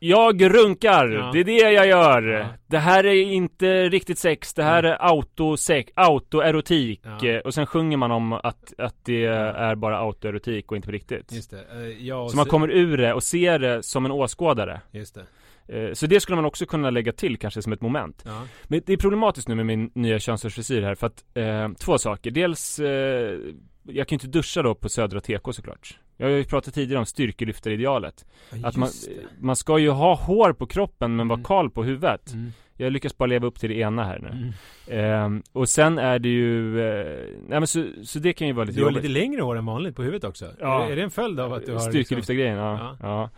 [0.00, 1.30] Jag runkar, Ja.
[1.32, 2.22] det är det jag gör.
[2.22, 2.46] Ja.
[2.66, 4.90] Det här är inte riktigt sex, det här Ja.
[4.90, 7.00] är autosex, autoerotik.
[7.04, 7.26] Ja.
[7.28, 10.92] Eh, Och sen sjunger man om att, att det är bara autoerotik och inte på
[10.92, 11.32] riktigt.
[11.32, 12.14] Just det.
[12.14, 14.80] Och Så man kommer ur det och ser det som en åskådare.
[14.90, 15.24] Just det.
[15.68, 18.22] Eh, Så det skulle man också kunna lägga till kanske som ett moment.
[18.26, 18.42] Ja.
[18.64, 22.30] Men det är problematiskt nu med min nya könsfrisyr här för att, eh, två saker.
[22.30, 23.38] Dels, eh,
[23.82, 25.98] jag kan ju inte duscha då på Södra TK såklart.
[26.16, 28.26] Jag har ju pratat tidigare om styrkelyftaridealet.
[28.64, 29.22] Att man, det.
[29.40, 31.44] man ska ju ha hår på kroppen men vara Mm.
[31.44, 32.32] kal på huvudet.
[32.32, 32.52] Mm.
[32.76, 34.28] Jag lyckas bara leva upp till det ena här nu.
[34.88, 35.04] Mm.
[35.24, 37.04] Ehm, och sen är det ju, eh,
[37.48, 39.02] nej men så, så det kan ju vara lite Du har jobbigt.
[39.10, 40.46] lite längre hår än vanligt på huvudet också.
[40.60, 40.84] Ja.
[40.84, 42.78] Är, är det en följd av att du har liksom- Styrkelyftargrejen, ja.
[42.78, 42.96] Ja.
[43.02, 43.30] ja.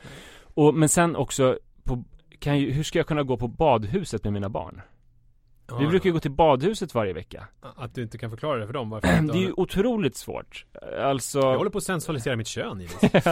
[0.55, 2.05] Och, men sen också, på,
[2.41, 4.81] kan ju, hur ska jag kunna gå på badhuset med mina barn?
[5.79, 7.49] Vi brukar ju gå till badhuset varje vecka.
[7.61, 10.67] Att du inte kan förklara det för dem varför Det är ju otroligt svårt.
[11.03, 11.39] Alltså...
[11.41, 13.25] Jag håller på att sensualisera mitt kön givetvis.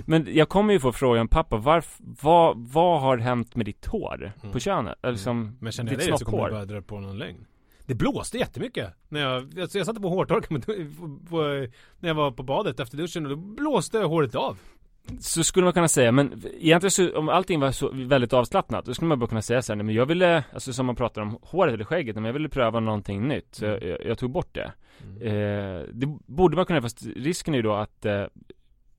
[0.06, 4.32] Men jag kommer ju få frågan, pappa, varf, vad, vad har hänt med ditt hår
[4.42, 4.52] Mm.
[4.52, 4.98] på könet?
[5.02, 7.46] Eller liksom, Men känner jag dig så kommer du bara dra på någon lögn.
[7.86, 8.94] Det blåste jättemycket.
[9.08, 10.62] När jag, alltså jag satte på hårtorken
[12.00, 14.58] när jag var på badet efter duschen och då blåste håret av.
[15.20, 18.94] Så skulle man kunna säga, men egentligen så, om allting var så väldigt avslappnat, då
[18.94, 21.22] skulle man bara kunna säga så här, nej men jag ville, alltså som man pratar
[21.22, 24.30] om håret eller skägget, men jag ville pröva någonting nytt, så jag, jag, jag tog
[24.30, 24.72] bort det.
[25.20, 28.24] Eh, det borde man kunna, fast risken är ju då att eh,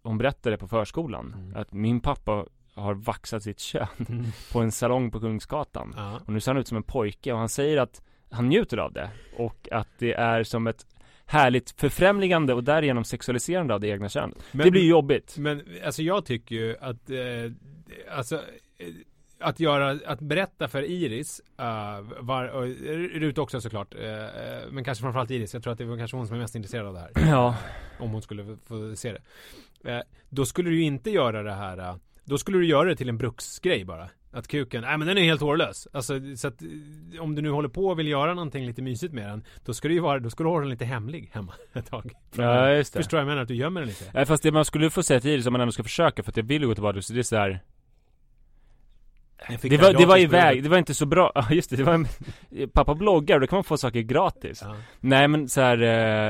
[0.04, 1.56] hon berättade på förskolan, Mm.
[1.62, 4.26] att min pappa har vaxat sitt kön Mm.
[4.52, 5.93] på en salong på Kungsgatan.
[5.98, 6.20] Ja.
[6.26, 8.93] Och nu ser han ut som en pojke och han säger att han njuter av
[8.93, 10.86] det och att det är som ett
[11.28, 14.38] härligt förfrämligande och därigenom sexualiserande av det egna könet.
[14.52, 15.38] Men- det blir ju jobbigt.
[15.38, 17.18] Men alltså jag tycker ju att eh,
[18.18, 18.88] Alltså eh,
[19.40, 21.66] att göra, att berätta för Iris uh,
[22.20, 22.63] var, och
[23.20, 24.02] Rut också såklart eh,
[24.72, 26.86] Men kanske framförallt Iris, jag tror att det var kanske hon som är mest intresserad
[26.88, 27.56] av det här Ja.
[28.00, 29.16] Om hon skulle få- se
[29.84, 32.90] det eh, Då skulle du ju inte göra det här eh, Då skulle du göra
[32.90, 36.48] det till en bruksgrej bara Att kuken, nej men den är helt hårlös Alltså så
[36.48, 36.62] att
[37.20, 39.88] Om du nu håller på och vill göra någonting lite mysigt med den Då ska
[39.88, 42.94] du ju vara, då ska du ha den lite hemlig hemma ett tag Ja, just
[42.94, 43.00] det.
[43.00, 43.42] Förstår jag menar?
[43.42, 45.62] Att du gömmer den lite Nej fast det man skulle få säga till om man
[45.62, 47.60] ändå ska försöka för att jag vill gå till badhuset, det är så här.
[49.50, 51.84] Jag Det var, det var iväg, det var inte så bra, ja just det, det
[51.84, 52.06] var
[52.73, 54.76] Pappa bloggar då kan man få saker gratis Ja.
[55.00, 55.78] Nej men så här,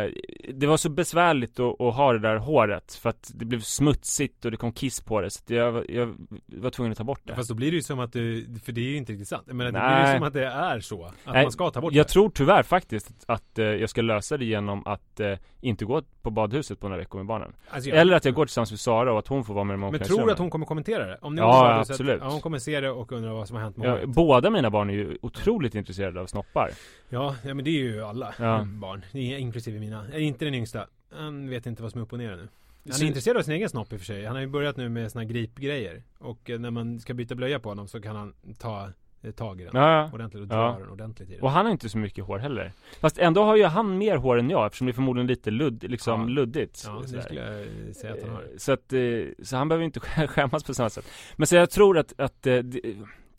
[0.05, 0.11] eh,
[0.53, 4.45] det var så besvärligt att, att ha det där håret för att det blev smutsigt
[4.45, 6.15] och det kom kiss på det så att jag, jag
[6.47, 8.71] var tvungen att ta bort det Fast då blir det ju som att du, för
[8.71, 9.43] det är ju inte riktigt sant.
[9.45, 11.05] Men det blir ju som att det är så.
[11.05, 12.09] Att Nej, man ska ta bort Jag det.
[12.09, 16.01] tror tyvärr faktiskt att, att eh, jag ska lösa det genom att eh, inte gå
[16.21, 18.79] på badhuset på några veckor med barnen Alltså, jag- Eller att jag går tillsammans med
[18.79, 21.05] Sara och att hon får vara med i Men tror du att hon kommer kommentera
[21.05, 21.17] det?
[21.21, 22.21] Om ni Ja, absolut.
[22.23, 24.69] Ja, hon kommer se det och undra vad som har hänt med Ja, båda mina
[24.69, 26.69] barn är ju otroligt intresserade av snoppar
[27.09, 28.63] Ja, ja, men det är ju alla Ja.
[28.65, 29.05] barn.
[29.13, 30.05] Inklusive mina.
[30.13, 30.87] Är inte den yngsta.
[31.11, 32.47] Han vet inte vad som är upp och ner nu.
[32.85, 34.25] Han Så- är intresserad av sin egen snopp i och för sig.
[34.25, 36.03] Han har ju börjat nu med såna gripgrejer.
[36.19, 38.89] Och eh, när man ska byta blöja på honom så kan han ta
[39.31, 39.81] tag i den.
[39.81, 40.09] Ja.
[40.13, 40.77] Ordentligt och dra Ja.
[40.79, 41.41] den ordentligt i den.
[41.43, 44.37] Och han har inte så mycket hår heller Fast ändå har ju han mer hår
[44.39, 46.27] än jag eftersom det är förmodligen lite ludd, liksom Ja.
[46.27, 48.41] luddigt Ja, det skulle jag eh, säga att han har.
[48.41, 48.99] Eh, Så att, eh,
[49.43, 52.57] så han behöver inte skämmas på samma sätt Men så jag tror att, att eh,
[52.57, 52.81] det,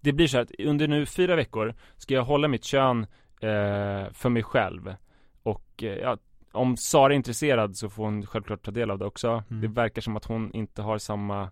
[0.01, 3.03] det blir så här att under nu fyra veckor ska jag hålla mitt kön
[3.41, 4.95] eh, för mig själv
[5.43, 6.17] Och eh, ja,
[6.53, 9.61] om Sara är intresserad så får hon självklart ta del av det också Mm.
[9.63, 11.51] Det verkar som att hon inte har samma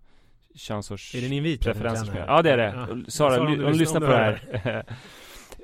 [0.57, 1.61] könsårs Är det en invit?
[1.63, 2.23] preferenser.
[2.27, 2.73] Ja det är det.
[2.75, 2.87] Ja.
[3.07, 4.83] Sara, Sara, om om du du, lyssnar- på du det här.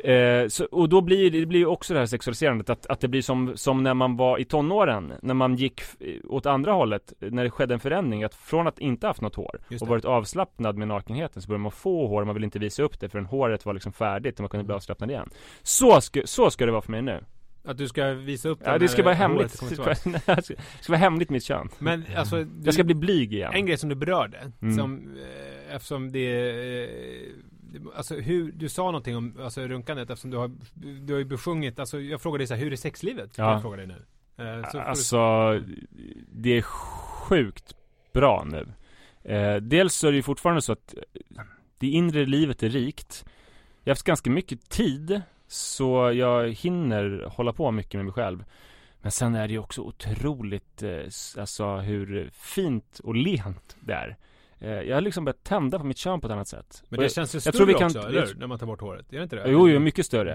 [0.03, 3.21] Eh, så, och då blir det, blir också det här sexualiserandet att, att det blir
[3.21, 5.81] som, som när man var i tonåren När man gick
[6.23, 9.59] åt andra hållet När det skedde en förändring att från att inte haft något hår
[9.81, 12.99] Och varit avslappnad med nakenheten så började man få hår Man vill inte visa upp
[12.99, 14.49] det förrän håret var liksom färdigt och man Mm.
[14.49, 15.29] kunde bli avslappnad igen
[15.61, 17.23] Så ska, så ska det vara för mig nu
[17.65, 20.45] Att du ska visa upp Ja det ska vara hemligt Det
[20.81, 23.77] ska, vara hemligt mitt kön Men alltså du, Jag ska bli blyg igen En grej
[23.77, 24.75] som du berörde Mm.
[24.77, 27.29] som, eh, Eftersom det eh,
[27.95, 30.51] Alltså hur, du sa någonting om alltså, runkandet eftersom du har
[31.05, 33.37] Du har ju besjungit, alltså jag frågade dig så här, hur är sexlivet?
[33.37, 33.51] Ja.
[33.51, 33.95] Jag frågar dig nu
[34.37, 35.17] Eh, så får du- Alltså,
[36.31, 37.75] det är sjukt
[38.13, 38.67] bra nu.
[39.33, 40.93] Eh, dels så är det ju fortfarande så att
[41.37, 41.41] eh,
[41.79, 43.25] det inre livet är rikt.
[43.83, 45.21] Jag har haft ganska mycket tid,
[45.53, 48.43] så jag hinner hålla på mycket med mig själv.
[49.01, 50.99] Men sen är det ju också otroligt, eh,
[51.37, 54.17] alltså hur fint och lent det är.
[54.59, 56.83] Eh, jag har liksom börjat tända på mitt kön på ett annat sätt.
[56.89, 58.35] Men det jag- känns ju jag större tror vi kan- också, eller jag- hur?
[58.35, 59.43] När man tar bort håret, är det inte det?
[59.51, 60.33] Jo, jo, mycket större.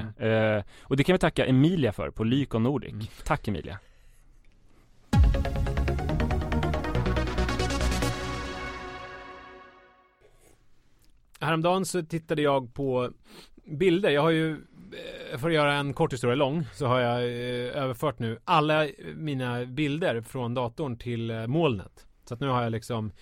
[0.59, 2.93] Eh, och det kan vi tacka Emilia för på Lycon Nordic.
[2.93, 3.07] Mm.
[3.25, 3.79] Tack Emilia.
[11.41, 13.11] Häromdagen så tittade jag på
[13.69, 14.11] bilder.
[14.11, 17.83] Jag har ju, eh, för att göra en kort historia lång, så har jag eh,
[17.83, 22.07] överfört nu alla mina bilder från datorn till eh, molnet.
[22.25, 23.13] Så att nu har jag liksom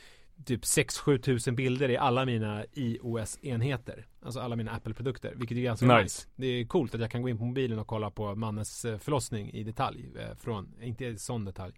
[0.44, 4.06] typ 6-7 tusen bilder i alla mina iOS-enheter.
[4.22, 6.02] Alltså alla mina Apple-produkter, vilket är ganska nice.
[6.02, 6.28] Nice.
[6.36, 9.50] Det är coolt att jag kan gå in på mobilen och kolla på mannens förlossning
[9.50, 10.10] i detalj.
[10.38, 11.74] Från, inte i sån detalj.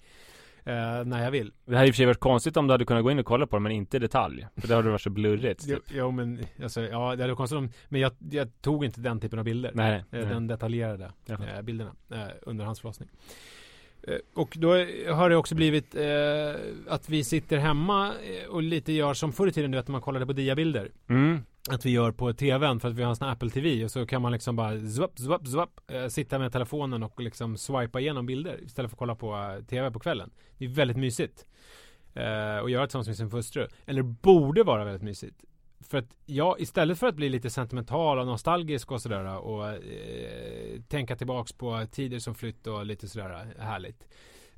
[0.65, 1.53] Eh, när jag vill.
[1.65, 3.19] Det här hade i och för sig varit konstigt om du hade kunnat gå in
[3.19, 4.47] och kolla på det men inte i detalj.
[4.57, 5.65] För det hade varit så blurrigt.
[5.67, 5.85] Jo, Typ.
[5.97, 9.21] jo men alltså, ja det hade varit konstigt om, men jag, jag tog inte den
[9.21, 9.71] typen av bilder.
[9.75, 10.25] Nej, Eh, nej.
[10.25, 13.09] Den detaljerade eh, bilderna eh, under hans förlossning.
[14.03, 14.69] Eh, och då
[15.13, 16.03] har det också blivit eh,
[16.89, 19.93] att vi sitter hemma eh, och lite gör som förr i tiden, du vet när
[19.93, 20.91] man kollade på diabilder.
[21.09, 21.41] Mm.
[21.71, 23.91] Att vi gör på tvn för att vi har en sån här Apple TV och
[23.91, 28.01] så kan man liksom bara zwapp, zwapp, zwapp eh, sitta med telefonen och liksom swipa
[28.01, 30.31] igenom bilder istället för att kolla på eh, tv på kvällen.
[30.59, 31.47] Det är väldigt mysigt.
[32.15, 33.67] Eh, och göra tillsammans med sin hustru.
[33.87, 35.45] Eller borde vara väldigt mysigt.
[35.81, 40.81] För att jag istället för att bli lite sentimental och nostalgisk och sådär och eh,
[40.89, 44.09] tänka tillbaks på tider som flytt och lite sådär härligt.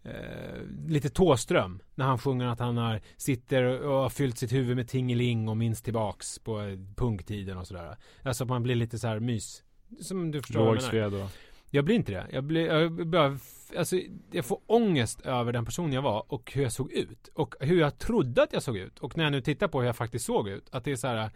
[0.03, 4.77] Eh, lite Tåström när han sjunger att han har, sitter och har fyllt sitt huvud
[4.77, 7.97] med tingeling och minns tillbaks på punktiden och sådär.
[8.23, 9.63] Alltså att man blir lite så här mys.
[10.01, 11.31] Som du förstår Lågsved och...
[11.71, 12.27] Jag blir inte det.
[12.33, 13.39] Jag blir, jag bara,
[13.79, 13.97] alltså
[14.31, 17.29] jag får ångest över den person jag var och hur jag såg ut.
[17.35, 18.99] Och hur jag trodde att jag såg ut.
[18.99, 20.69] Och när jag nu tittar på hur jag faktiskt såg ut.
[20.71, 21.31] Att det är så här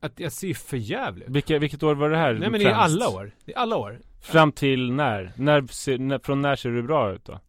[0.00, 1.28] att jag ser för jävligt.
[1.28, 2.34] Vilka, vilket år var det här?
[2.34, 3.30] Nej men det är alla år.
[3.44, 4.00] Det är alla år.
[4.20, 5.32] Fram till när?
[5.36, 7.40] när, när från när ser du bra ut då?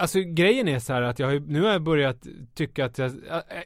[0.00, 3.12] Alltså grejen är så här att jag har, nu har jag börjat tycka att jag,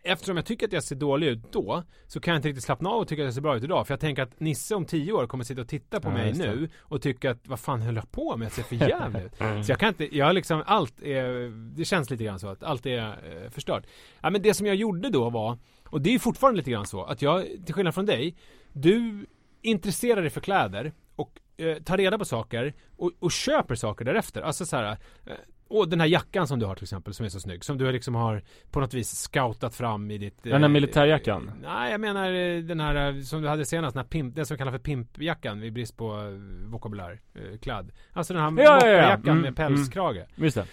[0.03, 2.91] eftersom jag tycker att jag ser dålig ut då, så kan jag inte riktigt slappna
[2.91, 3.87] av och tycka att jag ser bra ut idag.
[3.87, 6.33] För jag tänker att Nisse om tio år kommer sitta och titta på ja, mig
[6.33, 8.47] nu och tycka att vad fan höll jag på med?
[8.47, 9.41] Jag ser för jävligt ut.
[9.41, 9.63] mm.
[9.65, 12.63] Så jag kan inte, jag har liksom, allt är, det känns lite grann så att
[12.63, 13.87] allt är eh, förstört.
[14.21, 17.05] Ja men det som jag gjorde då var, och det är fortfarande lite grann så,
[17.05, 18.37] att jag, till skillnad från dig,
[18.73, 19.27] du
[19.63, 24.43] intresserar dig för kläder och eh, tar reda på saker och, och, köper saker därefter.
[24.43, 25.33] Alltså så här, eh,
[25.69, 27.65] och den här jackan som du har till exempel som är så snygg.
[27.65, 30.43] Som du liksom har på något vis scoutat fram i ditt...
[30.43, 31.51] Den här eh, militärjackan?
[31.63, 33.95] Nej, jag menar eh, den här eh, som du hade senast.
[33.95, 37.21] Den, här pimp, den som vi kallar för pimpjackan i brist på eh, vokabulär.
[37.35, 37.93] Eh, kladd.
[38.13, 38.97] Alltså den här ja, ja, ja.
[38.97, 40.17] jackan mm, med pälskrage.
[40.17, 40.67] Mm, just det.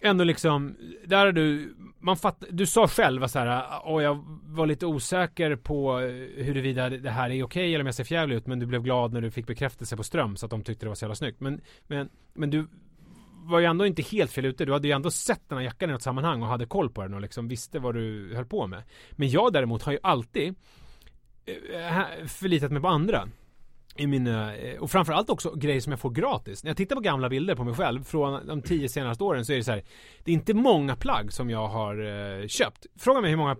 [0.00, 4.66] Ändå liksom, där har du, man fatt, du sa själv så här, och jag var
[4.66, 5.98] lite osäker på
[6.36, 9.12] huruvida det här är okej eller om jag ser fjävlig ut, men du blev glad
[9.12, 11.40] när du fick bekräftelse på Ström så att de tyckte det var så jävla snyggt.
[11.40, 12.66] Men, men, men du
[13.46, 14.64] var ju ändå inte helt fel ute.
[14.64, 17.02] Du hade ju ändå sett den här jackan i något sammanhang och hade koll på
[17.02, 18.82] den och liksom visste vad du höll på med.
[19.12, 20.54] Men jag däremot har ju alltid
[21.46, 23.28] eh, eh, förlitat mig på andra
[23.98, 26.64] i mina, eh, och framförallt också grejer som jag får gratis.
[26.64, 29.52] När jag tittar på gamla bilder på mig själv från de tio senaste åren så
[29.52, 29.82] är det så här,
[30.24, 31.94] Det är inte många plagg som jag har
[32.40, 32.86] eh, köpt.
[32.98, 33.56] Fråga mig hur många,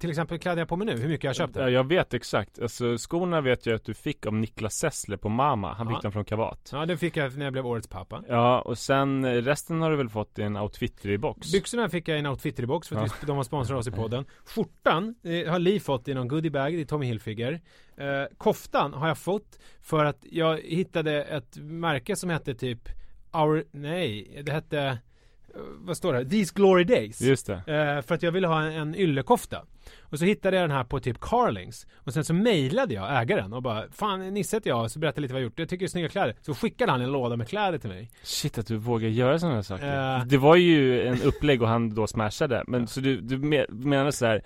[0.00, 1.70] till exempel kläder jag på mig nu, hur mycket jag har köpt det.
[1.70, 2.58] Jag vet exakt.
[2.58, 5.74] Alltså skorna vet jag att du fick av Niklas Sessler på Mama.
[5.74, 6.00] Han fick ja.
[6.00, 6.70] dem från Kavat.
[6.72, 8.22] Ja, den fick jag när jag blev årets pappa.
[8.28, 11.52] Ja, och sen eh, resten har du väl fått i en Outfittery-box?
[11.52, 13.26] Byxorna fick jag i en Outfittery-box för att ja.
[13.26, 14.24] de har sponsrat oss i podden.
[14.44, 17.60] Skjortan eh, har Li fått i någon goodiebag, det är Tommy Hilfiger.
[17.96, 22.88] Eh, koftan har jag fått för att jag hittade ett märke som hette typ
[23.32, 26.24] Our, nej, det hette eh, vad står det?
[26.24, 27.20] These Glory Days.
[27.20, 27.54] Just det.
[27.54, 29.64] Eh, för att jag ville ha en, en yllekofta.
[30.00, 31.86] Och så hittade jag den här på typ Carlings.
[31.94, 35.34] Och sen så mejlade jag ägaren och bara Fan Nisse heter jag, så berättade lite
[35.34, 35.58] vad jag gjort.
[35.58, 36.36] Jag tycker det är snygga kläder.
[36.40, 38.10] Så skickade han en låda med kläder till mig.
[38.22, 40.16] Shit att du vågar göra sådana saker.
[40.18, 42.64] Uh, det var ju en upplägg och han då smashade.
[42.66, 44.42] Men så du, du menar så här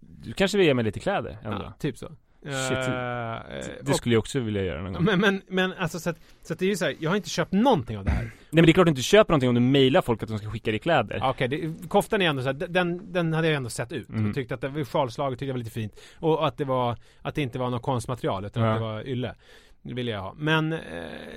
[0.00, 1.62] Du kanske vill ge mig lite kläder ändå?
[1.62, 2.12] Ja, typ så.
[2.44, 5.04] Shit, uh, det skulle jag också vilja göra någon gång.
[5.04, 7.16] Men, men, men alltså så att, så att det är ju så här, jag har
[7.16, 8.22] inte köpt någonting av det här.
[8.22, 10.38] Nej men det är klart du inte köper någonting om du mejlar folk att de
[10.38, 11.20] ska skicka dig kläder.
[11.22, 14.08] Okej, okay, koftan är ändå så här, den, den hade jag ändå sett ut.
[14.08, 14.28] Mm.
[14.28, 16.00] Och tyckte att det var sjalslaget tyckte jag var lite fint.
[16.18, 18.70] Och att det var, att det inte var något konstmaterial utan ja.
[18.70, 19.34] att det var ylle.
[19.82, 20.34] Det vill jag ha.
[20.36, 20.72] Men...
[20.72, 20.78] Eh,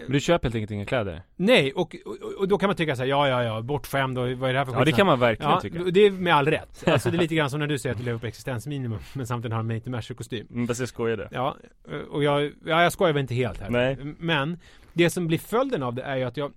[0.03, 1.23] men du köper helt enkelt inga kläder?
[1.35, 4.31] Nej, och, och, och, då kan man tycka så här, ja, ja, ja, bortskämd och
[4.31, 4.79] vad är det här för skit?
[4.79, 5.83] Ja, det kan man verkligen ja, tycka.
[5.83, 6.87] det är med all rätt.
[6.87, 9.27] Alltså det är lite grann som när du säger att du lever på existensminimum, men
[9.27, 10.47] samtidigt har en Mate Mercer-kostym.
[10.51, 11.27] Mm, fast jag skojade.
[11.31, 11.57] Ja,
[12.09, 13.69] och jag, ja, jag skojar väl inte helt här.
[13.69, 13.97] Nej.
[14.19, 14.59] Men,
[14.93, 16.51] det som blir följden av det är ju att jag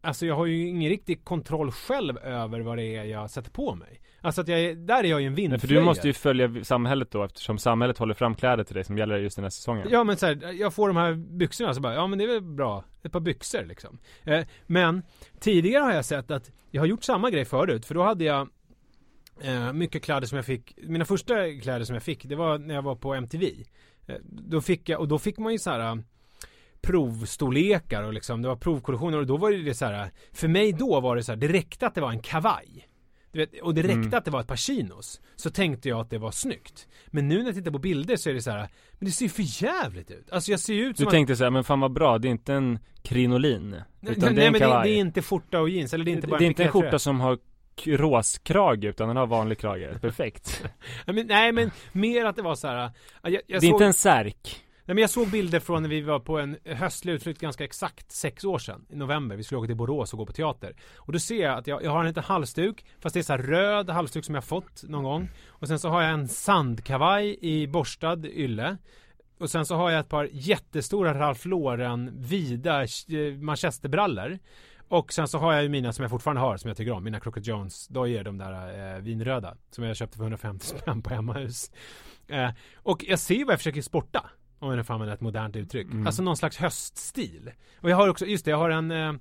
[0.00, 3.74] Alltså jag har ju ingen riktig kontroll själv över vad det är jag sätter på
[3.74, 4.00] mig.
[4.20, 5.60] Alltså att jag, där är jag ju en vindflöjel.
[5.60, 8.98] För du måste ju följa samhället då eftersom samhället håller fram kläder till dig som
[8.98, 9.88] gäller just den här säsongen.
[9.90, 12.28] Ja men så här, jag får de här byxorna så bara, ja men det är
[12.28, 12.84] väl bra.
[13.02, 13.98] Ett par byxor liksom.
[14.24, 15.02] Eh, men
[15.40, 17.86] tidigare har jag sett att jag har gjort samma grej förut.
[17.86, 18.48] För då hade jag
[19.40, 20.74] eh, mycket kläder som jag fick.
[20.82, 23.46] Mina första kläder som jag fick, det var när jag var på MTV.
[24.06, 26.02] Eh, då fick jag, och då fick man ju så här
[26.80, 31.00] provstorlekar och liksom, det var provkollektioner och då var det så här, för mig då
[31.00, 32.87] var det så här, räckte att det var en kavaj.
[33.38, 34.14] Du vet, och det räckte mm.
[34.14, 35.20] att det var ett par chinos.
[35.36, 36.88] Så tänkte jag att det var snyggt.
[37.06, 39.24] Men nu när jag tittar på bilder så är det så här, men det ser
[39.24, 40.30] ju för jävligt ut.
[40.30, 41.38] Alltså jag ser ut som Du tänkte att...
[41.38, 43.70] så här, men fan vad bra, det är inte en krinolin.
[43.70, 44.88] Nej, utan nej, det är en men kavaj.
[44.88, 46.64] Det, det, är inte skjorta och jeans, eller det är inte bara Det är inte
[46.64, 47.38] en skjorta som har
[47.84, 50.00] råskrage utan den har vanlig krage.
[50.00, 50.64] Perfekt.
[51.06, 52.90] men, nej men mer att det var så här.
[53.22, 53.70] Jag, jag det är såg...
[53.70, 54.64] inte en särk.
[54.88, 58.12] Nej men jag såg bilder från när vi var på en höstlig utflykt ganska exakt
[58.12, 58.86] sex år sedan.
[58.88, 59.36] I november.
[59.36, 60.76] Vi skulle åka till Borås och gå på teater.
[60.96, 62.86] Och då ser jag att jag, jag har en liten halsduk.
[63.00, 65.30] Fast det är så här röd halsduk som jag fått någon gång.
[65.48, 68.76] Och sen så har jag en sandkavaj i borstad ylle.
[69.38, 74.38] Och sen så har jag ett par jättestora Ralph Lauren vida eh, manchesterbrallor.
[74.88, 77.04] Och sen så har jag ju mina som jag fortfarande har som jag tycker om.
[77.04, 79.56] Mina Crooked Jones dojor, de där eh, vinröda.
[79.70, 81.70] Som jag köpte för 150 spänn på Hemmahus.
[82.28, 84.30] Eh, och jag ser vad jag försöker sporta.
[84.58, 85.86] Om jag nu får använda ett modernt uttryck.
[85.86, 86.06] Mm.
[86.06, 87.50] Alltså någon slags höststil.
[87.80, 89.12] Och jag har också, just det, jag har en, eh,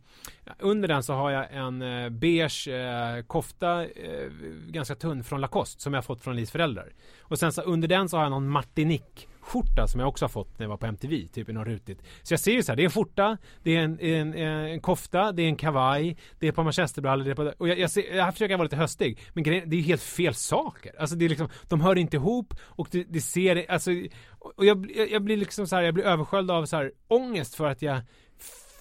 [0.60, 4.30] Under den så har jag en eh, beige eh, kofta, eh,
[4.68, 6.94] ganska tunn, från Lacoste som jag fått från Lis föräldrar.
[7.22, 10.30] Och sen så under den så har jag någon Martinique skjorta som jag också har
[10.30, 12.02] fått när jag var på MTV, typ i något rutigt.
[12.24, 14.80] Så jag ser ju så här, det är en skjorta, det är en, en, en
[14.80, 17.80] kofta, det är en kavaj, det är ett par manchesterbrallor, det är på, och jag,
[17.80, 21.00] jag, ser, jag försöker vara lite höstig, men grejen, det är ju helt fel saker.
[21.00, 23.92] Alltså det är liksom, de hör inte ihop och det, det ser, alltså,
[24.40, 27.66] och jag, jag blir liksom så här, jag blir översköljd av så här ångest för
[27.68, 28.02] att jag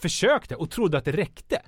[0.02, 1.62] försökte och trodde att det räckte.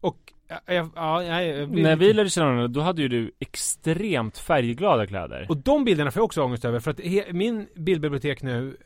[0.00, 0.31] Och
[0.66, 5.06] jag, ja, jag, blir När vi lärde känna varandra, då hade ju du extremt färgglada
[5.06, 5.46] kläder.
[5.48, 8.76] Och de bilderna får jag också ångest över för att he, min bildbibliotek nu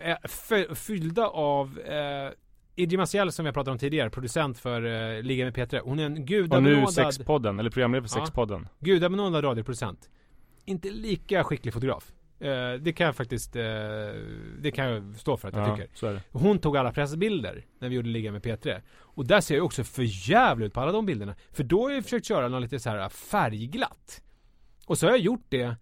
[0.00, 2.32] eh, är fy- fyllda av eh,
[2.76, 4.84] Idje Maciel som jag pratade om tidigare, producent för
[5.16, 5.80] eh, Liga med P3.
[5.84, 8.26] Hon är en Och nu gudabenådad, Sexpodden, eller programledare för Ja.
[8.26, 8.68] Sexpodden.
[8.80, 10.10] gudabenådad radioproducent.
[10.64, 12.12] Inte lika skicklig fotograf.
[12.44, 13.62] Eh, det kan jag faktiskt, eh,
[14.58, 15.88] det kan jag stå för att jag Ja, tycker.
[16.32, 18.80] Hon tog alla pressbilder när vi gjorde Liga med P3.
[18.98, 21.34] Och där ser jag också för jävligt ut på alla de bilderna.
[21.52, 24.22] För då har jag försökt köra något lite så här färgglatt.
[24.86, 25.76] Och så har jag gjort det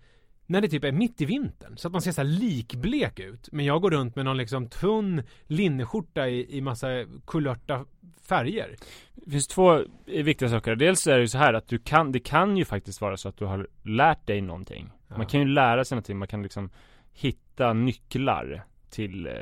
[0.47, 1.77] när det typ är mitt i vintern.
[1.77, 3.49] Så att man ser så här likblek ut.
[3.53, 6.89] Men jag går runt med någon liksom tunn linneskjorta i, i massa
[7.27, 7.85] kulörta
[8.23, 8.77] färger.
[9.15, 9.75] Det finns två
[10.07, 10.77] eh, viktiga saker.
[10.77, 13.29] Dels är det ju så här att du kan, det kan ju faktiskt vara så
[13.29, 14.91] att du har lärt dig någonting.
[15.13, 15.19] Ja.
[15.19, 16.71] Man kan ju lära sig någonting, man kan liksom
[17.13, 19.33] hitta nycklar till eh,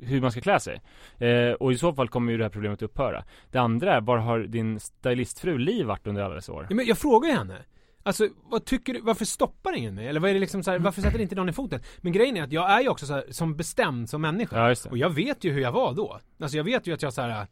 [0.00, 0.80] hur man ska klä sig.
[1.18, 3.24] Eh, och i så fall kommer ju det här problemet upphöra.
[3.50, 6.66] Det andra är, var har din stylistfru Liv varit under alla dessa år?
[6.70, 7.64] Ja, men jag frågar ju henne.
[8.02, 10.06] Alltså vad tycker du, varför stoppar ingen mig?
[10.06, 11.80] Eller vad är det liksom så här, varför sätter inte någon i foten?
[11.98, 14.68] Men grejen är att jag är ju också så här, som bestämd som människa.
[14.68, 14.90] Ja.
[14.90, 16.20] Och jag vet ju hur jag var då.
[16.40, 17.46] Alltså jag vet ju att jag så här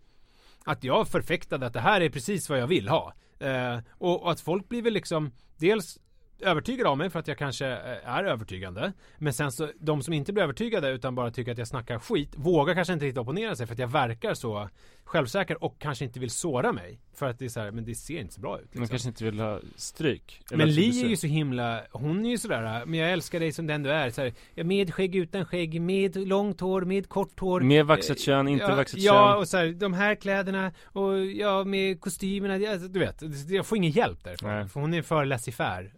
[0.65, 3.15] att jag förfäktade att det här är precis vad jag vill ha.
[3.39, 5.99] Eh, och, och att folk blir väl liksom dels
[6.41, 8.93] övertygade av mig för att jag kanske eh, är övertygande.
[9.19, 12.33] Men sen så, de som inte blir övertygade utan bara tycker att jag snackar skit
[12.37, 14.69] vågar kanske inte riktigt opponera sig för att jag verkar så
[15.05, 17.01] självsäker och kanske inte vill såra mig.
[17.15, 18.75] För att det är så här, men det ser inte så bra ut.
[18.75, 18.89] Man liksom.
[18.89, 20.41] kanske inte vill ha stryk.
[20.51, 23.67] Men Li är ju så himla, hon är ju sådär, men jag älskar dig som
[23.67, 24.11] den du är.
[24.11, 27.61] Så här, ja, med skägg, utan skägg, med långt hår, med kort hår.
[27.61, 29.39] Med vaxat kön, inte ja, vaxat Ja, kön.
[29.39, 32.59] och så här, de här kläderna och ja, med kostymerna.
[32.59, 34.51] Ja, du vet, jag får ingen hjälp därifrån.
[34.51, 34.69] Nej.
[34.69, 35.91] För hon är för laissez-faire.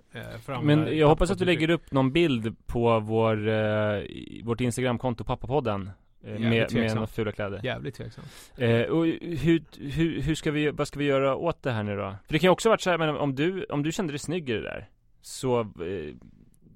[0.49, 4.03] Eh, Men jag hoppas att du lägger upp någon bild på vår, eh,
[4.45, 5.91] vårt Instagramkonto, pappapodden.
[6.27, 6.95] Eh, med, med tveksamt.
[6.95, 7.61] några fula kläder.
[7.65, 8.25] Jävligt tveksam.
[8.57, 11.97] Eh, och hur, hur, hur ska vi, vad ska vi göra åt det här nu
[11.97, 12.17] då?
[12.27, 14.19] För det kan ju också varit så här, men om du, om du kände dig
[14.19, 14.89] snygg i det där
[15.21, 16.15] Så, eh,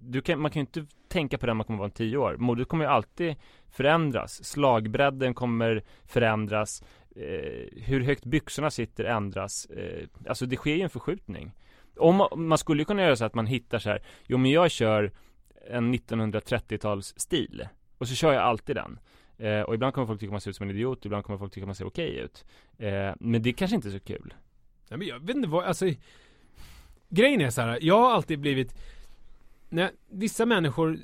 [0.00, 2.16] du kan, man kan ju inte tänka på det när man kommer vara om tio
[2.16, 3.36] år Modet kommer ju alltid
[3.70, 6.82] förändras Slagbredden kommer förändras
[7.16, 11.52] eh, Hur högt byxorna sitter ändras eh, Alltså det sker ju en förskjutning
[12.00, 15.12] om man, skulle kunna göra så att man hittar så här Jo men jag kör
[15.70, 18.98] en 1930-tals stil Och så kör jag alltid den
[19.40, 21.52] Eh, och ibland kommer folk tycka man ser ut som en idiot, ibland kommer folk
[21.52, 22.44] tycka man ser okej ut.
[22.78, 24.34] Eh, men det kanske inte är så kul.
[24.88, 25.86] Nej, men jag vet inte vad, alltså.
[27.08, 28.74] Grejen är så här, jag har alltid blivit,
[29.68, 30.98] när vissa människor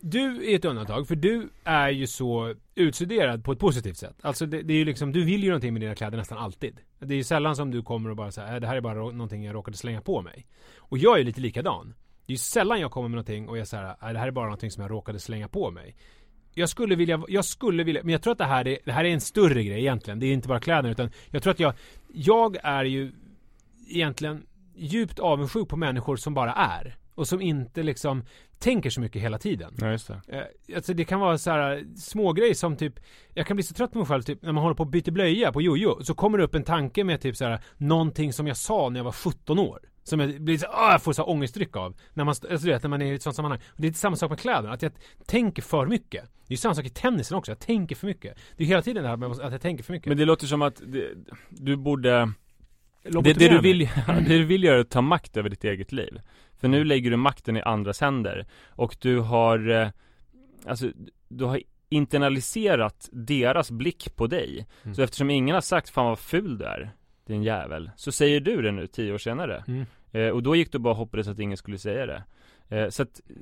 [0.00, 4.16] du är ett undantag, för du är ju så utstuderad på ett positivt sätt.
[4.22, 6.80] Alltså det, det är ju liksom, du vill ju någonting med dina kläder nästan alltid.
[6.98, 8.94] Det är ju sällan som du kommer och bara säger äh, det här är bara
[8.94, 10.46] någonting jag råkade slänga på mig.
[10.76, 11.94] Och jag är ju lite likadan.
[12.26, 14.30] Det är ju sällan jag kommer med någonting och jag säger äh, det här är
[14.30, 15.96] bara någonting som jag råkade slänga på mig.
[16.54, 19.04] Jag skulle vilja, jag skulle vilja, men jag tror att det här är, det här
[19.04, 20.20] är en större grej egentligen.
[20.20, 21.74] Det är inte bara kläderna utan jag tror att jag,
[22.08, 23.12] jag är ju
[23.88, 26.96] egentligen djupt avundsjuk på människor som bara är.
[27.20, 28.24] Och som inte liksom
[28.58, 29.74] tänker så mycket hela tiden.
[29.78, 30.20] Ja, just det.
[30.28, 33.00] Eh, alltså det kan vara så här små grejer som typ
[33.34, 35.10] Jag kan bli så trött på mig själv typ när man håller på och byter
[35.10, 38.46] blöja på jojo Så kommer det upp en tanke med typ så här Någonting som
[38.46, 41.24] jag sa när jag var 17 år Som jag blir så ah, jag får så
[41.24, 43.80] ångestryck av När man, alltså du vet när man är i ett sånt sammanhang och
[43.80, 44.92] Det är samma sak med kläderna, att jag
[45.26, 48.62] tänker för mycket Det är samma sak i tennisen också, jag tänker för mycket Det
[48.64, 50.62] är hela tiden det här med att jag tänker för mycket Men det låter som
[50.62, 51.08] att det,
[51.48, 52.32] du borde
[53.02, 55.92] det, det, du vill, det du vill göra är att ta makt över ditt eget
[55.92, 56.20] liv.
[56.60, 58.46] För nu lägger du makten i andras händer.
[58.68, 59.88] Och du har, eh,
[60.66, 60.90] alltså,
[61.28, 64.66] du har internaliserat deras blick på dig.
[64.82, 64.94] Mm.
[64.94, 66.90] Så eftersom ingen har sagt 'Fan vad ful du är'
[67.26, 67.90] Din jävel.
[67.96, 69.64] Så säger du det nu tio år senare.
[69.68, 69.86] Mm.
[70.12, 72.22] Eh, och då gick du bara och hoppades att ingen skulle säga det.
[72.68, 73.34] Eh, så att, eh,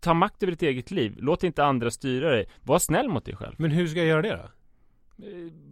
[0.00, 1.14] ta makt över ditt eget liv.
[1.18, 2.46] Låt inte andra styra dig.
[2.62, 3.54] Var snäll mot dig själv.
[3.58, 4.48] Men hur ska jag göra det då?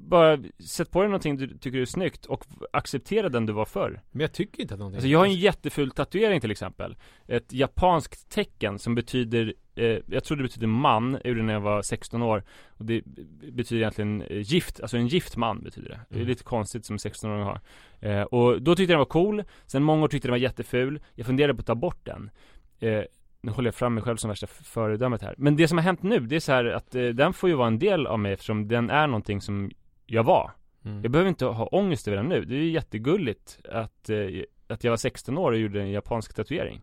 [0.09, 4.01] Bara sätt på dig någonting du tycker är snyggt och acceptera den du var förr.
[4.11, 6.97] Men jag tycker inte att någonting Alltså jag har en jätteful tatuering till exempel.
[7.27, 11.61] Ett japanskt tecken som betyder, eh, jag tror det betyder man, jag gjorde när jag
[11.61, 12.45] var 16 år.
[12.69, 13.03] Och det
[13.53, 16.01] betyder egentligen eh, gift, alltså en gift man betyder det.
[16.09, 16.29] Det är Mm.
[16.29, 17.61] lite konstigt som 16-åring har.
[18.01, 21.01] Eh, och då tyckte jag den var cool, sen många år tyckte den var jätteful.
[21.15, 22.31] Jag funderade på att ta bort den.
[22.81, 23.03] Eh,
[23.43, 25.35] nu håller jag fram mig själv som värsta föredömet här.
[25.39, 27.55] Men det som har hänt nu, det är så här att eh, den får ju
[27.57, 29.71] vara en del av mig eftersom den är någonting som
[30.07, 30.51] jag var.
[30.85, 31.03] Mm.
[31.03, 32.45] Jag behöver inte ha ångest över den nu.
[32.45, 34.17] Det är ju jättegulligt att, eh,
[34.69, 36.81] att jag var 16 år och gjorde en japansk tatuering.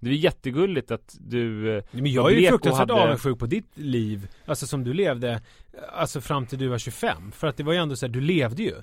[0.00, 3.78] Det är jättegulligt att du eh, Men jag är ju fruktansvärt hade- avundsjuk på ditt
[3.78, 5.42] liv Alltså som du levde
[5.92, 8.20] Alltså fram till du var 25 För att det var ju ändå så här, du
[8.20, 8.74] levde ju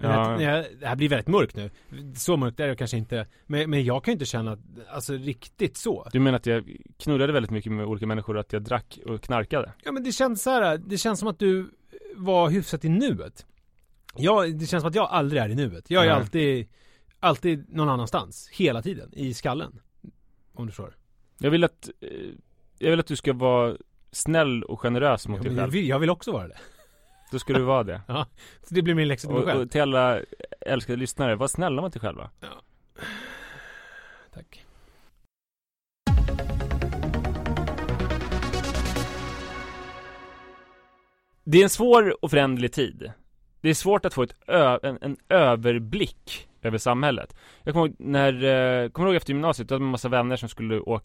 [0.00, 0.42] Ja.
[0.42, 1.70] jag, jag, Det här blir väldigt mörkt nu.
[2.16, 3.26] Så mörkt är det kanske inte.
[3.46, 4.58] Men, men jag kan ju inte känna
[4.90, 6.08] Alltså riktigt så.
[6.12, 9.20] Du menar att jag knullade väldigt mycket med olika människor och att jag drack och
[9.22, 9.72] knarkade?
[9.84, 10.78] Ja men det känns så här.
[10.78, 11.70] Det känns som att du
[12.16, 13.46] var hyfsat i nuet.
[14.16, 15.90] Ja, det känns som att jag aldrig är i nuet.
[15.90, 16.16] Jag är Nej.
[16.16, 16.68] alltid
[17.20, 18.48] Alltid någon annanstans.
[18.52, 19.10] Hela tiden.
[19.12, 19.80] I skallen.
[20.54, 20.96] Om du förstår.
[21.38, 22.08] Jag vill att eh,
[22.78, 23.76] Jag vill att du ska vara
[24.12, 25.72] snäll och generös mot Ja, dig men jag, själv.
[25.72, 26.56] vill, jag vill också vara det
[27.30, 28.02] Då ska du vara det.
[28.62, 29.60] Så det blir min läxa till mig och, själv.
[29.60, 30.20] och till alla
[30.60, 32.30] älskade lyssnare, var snälla mot dig själva.
[34.34, 34.64] Tack.
[41.44, 43.12] Det är en svår och föränderlig tid.
[43.60, 44.34] Det är svårt att få ett
[44.82, 47.36] en, en överblick över samhället.
[47.62, 50.36] Jag kommer ihåg när, eh, kommer ihåg efter gymnasiet, då hade man en massa vänner
[50.36, 51.04] som skulle åka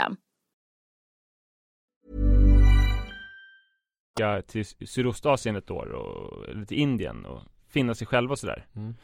[4.47, 8.95] Till Sydostasien ett år och, till Indien och finna sig själv och sådär Mm.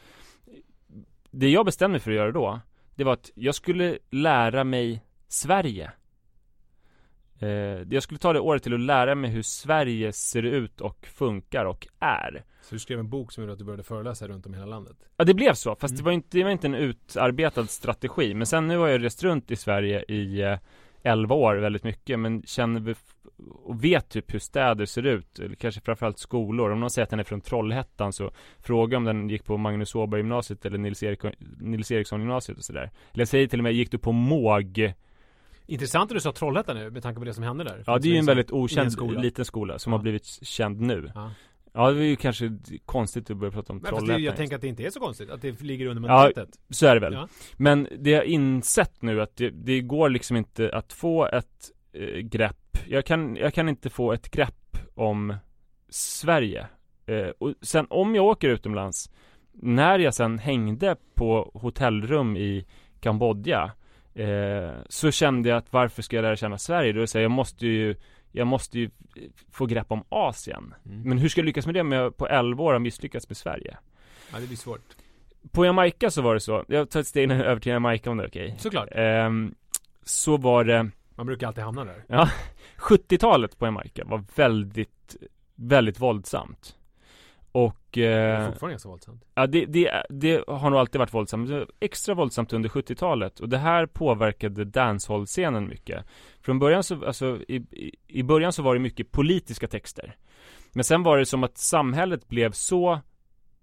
[1.30, 2.60] Det jag bestämde mig för att göra då
[2.94, 5.92] Det var att jag skulle lära mig Sverige
[7.38, 7.48] eh,
[7.90, 11.64] Jag skulle ta det året till att lära mig hur Sverige ser ut och funkar
[11.64, 14.54] och är Så du skrev en bok som gjorde att du började föreläsa runt om
[14.54, 14.96] i hela landet?
[15.16, 15.96] Ja det blev så, fast Mm.
[15.96, 19.22] det, var inte, det var inte en utarbetad strategi Men sen nu har jag rest
[19.22, 20.58] runt i Sverige i eh,
[21.08, 22.94] 11 år väldigt mycket Men känner vi
[23.64, 27.10] och vet typ hur städer ser ut Eller kanske framförallt skolor Om någon säger att
[27.10, 31.02] den är från Trollhättan så Fråga om den gick på Magnus Åberg gymnasiet eller Nils,
[31.02, 31.20] Erik,
[31.60, 34.92] Nils Eriksson gymnasiet och sådär Eller jag säger till och med, gick du på Måg?
[35.66, 38.08] Intressant att du sa Trollhättan nu med tanke på det som hände där Ja det
[38.08, 39.20] är ju en väldigt okänd skola.
[39.20, 39.98] liten skola som Ja.
[39.98, 41.30] har blivit känd nu Ja.
[41.78, 44.36] Ja det är ju kanske konstigt att börja prata om Trollhättan jag just.
[44.36, 46.94] tänker att det inte är så konstigt att det ligger under Ja, mentalitet Så är
[46.94, 47.12] det väl.
[47.12, 47.28] Ja.
[47.56, 52.18] Men det jag insett nu att det, det går liksom inte att få ett eh,
[52.18, 52.78] grepp.
[52.88, 55.34] Jag kan, jag kan inte få ett grepp om
[55.88, 56.66] Sverige.
[57.06, 59.10] Eh, och sen om jag åker utomlands,
[59.52, 62.66] när jag sen hängde på hotellrum i
[63.00, 63.72] Kambodja,
[64.14, 66.92] eh, så kände jag att varför ska jag lära känna Sverige?
[66.92, 67.96] Då säger jag, jag måste ju
[68.32, 68.90] jag måste ju
[69.50, 70.74] få grepp om Asien.
[70.86, 71.02] Mm.
[71.02, 73.36] Men hur ska jag lyckas med det om jag på 11 år har misslyckats med
[73.36, 73.76] Sverige?
[74.32, 74.96] ja, det blir svårt
[75.52, 78.24] På Jamaica så var det så, jag tar ett steg över till Jamaica om det
[78.24, 79.54] är okej Såklart Ehm,
[80.02, 82.04] Så var det, Man brukar alltid hamna där
[82.78, 85.16] 70-talet på Jamaica var väldigt,
[85.54, 86.77] väldigt våldsamt
[87.64, 89.24] Och, Det är eh, fortfarande ganska våldsamt.
[89.34, 91.50] ja det, det, det har nog alltid varit våldsamt,
[91.80, 96.04] extra våldsamt under 70-talet Och det här påverkade dancehall-scenen mycket.
[96.40, 97.66] Från början så, alltså i,
[98.06, 100.16] i början så var det mycket politiska texter.
[100.72, 103.00] Men sen var det som att samhället blev så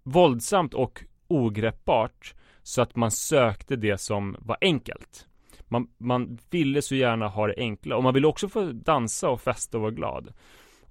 [0.03, 2.33] våldsamt och ogreppbart
[2.63, 5.27] så att man sökte det som var enkelt.
[5.67, 9.41] Man, man ville så gärna ha det enkla och man ville också få dansa och
[9.41, 10.33] festa och vara glad.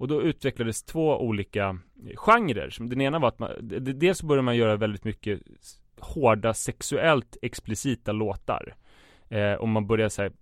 [0.05, 1.79] Och då utvecklades två olika
[2.09, 2.77] eh, genrer.
[2.79, 3.51] Den ena var att man,
[3.81, 5.41] dels började man göra väldigt mycket
[6.01, 8.77] hårda sexuellt explicita låtar.
[9.29, 10.33] Eh, och man började så här,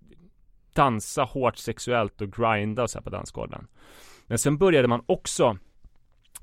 [0.73, 3.67] dansa hårt sexuellt och grinda och så här på dansgolven.
[4.27, 5.57] Men sen började man också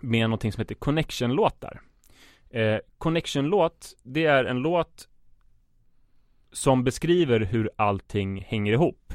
[0.01, 1.81] med någonting som heter connection-låtar.
[2.51, 5.09] Eh, connection-låt, det är en låt
[6.53, 9.13] som beskriver hur allting hänger ihop.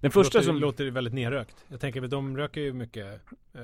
[0.00, 0.58] Den första låter, som...
[0.58, 3.20] låter väldigt nerrökt Jag tänker att de röker ju mycket
[3.54, 3.60] eh,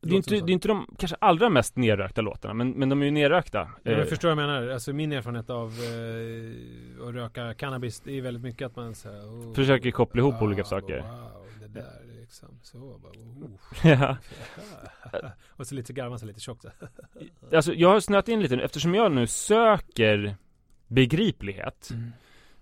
[0.00, 3.00] det, är inte, det är inte de kanske allra mest nerrökta låterna, men, men de
[3.00, 3.68] är ju nerrökta.
[3.82, 4.68] Ja, Eh, jag förstår vad jag menar.
[4.68, 9.08] Alltså min erfarenhet av eh, att röka cannabis, det är väldigt mycket att man så
[9.08, 11.00] här, oh, Försöker koppla ihop wow, olika saker.
[11.00, 12.48] Wow, det där liksom.
[12.62, 13.50] Så bara, oh,
[13.84, 14.16] ja.
[15.48, 16.70] och så lite garvar man sig lite tjockt så.
[17.56, 20.36] Alltså jag har snöat in lite nu, eftersom jag nu söker
[20.86, 22.12] begriplighet Mm.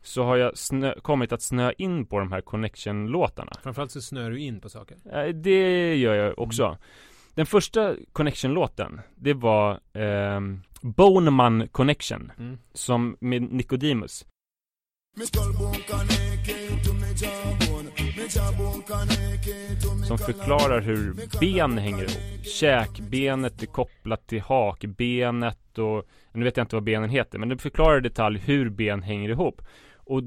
[0.07, 3.53] Så har jag snö, kommit att snöa in på de här connection-låtarna.
[3.63, 4.97] Framförallt så snör du in på saker.
[5.13, 6.79] Eh, Det gör jag också.
[7.35, 12.59] Den första connection-låten Det var ehm, Boneman Connection Mm.
[12.73, 14.27] Som med Nicodemus.
[20.09, 22.45] Som förklarar hur ben hänger ihop.
[22.47, 27.59] Käkbenet är kopplat till hakbenet och Nu vet jag inte vad benen heter men det
[27.59, 29.63] förklarar i detalj hur ben hänger ihop
[30.07, 30.23] Och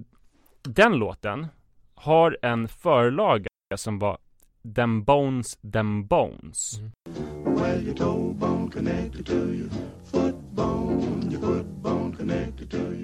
[0.62, 1.48] den låten
[1.96, 4.18] Har en förlaga som var
[4.76, 6.80] Them Bones, Them Bones.
[6.80, 6.92] Mm.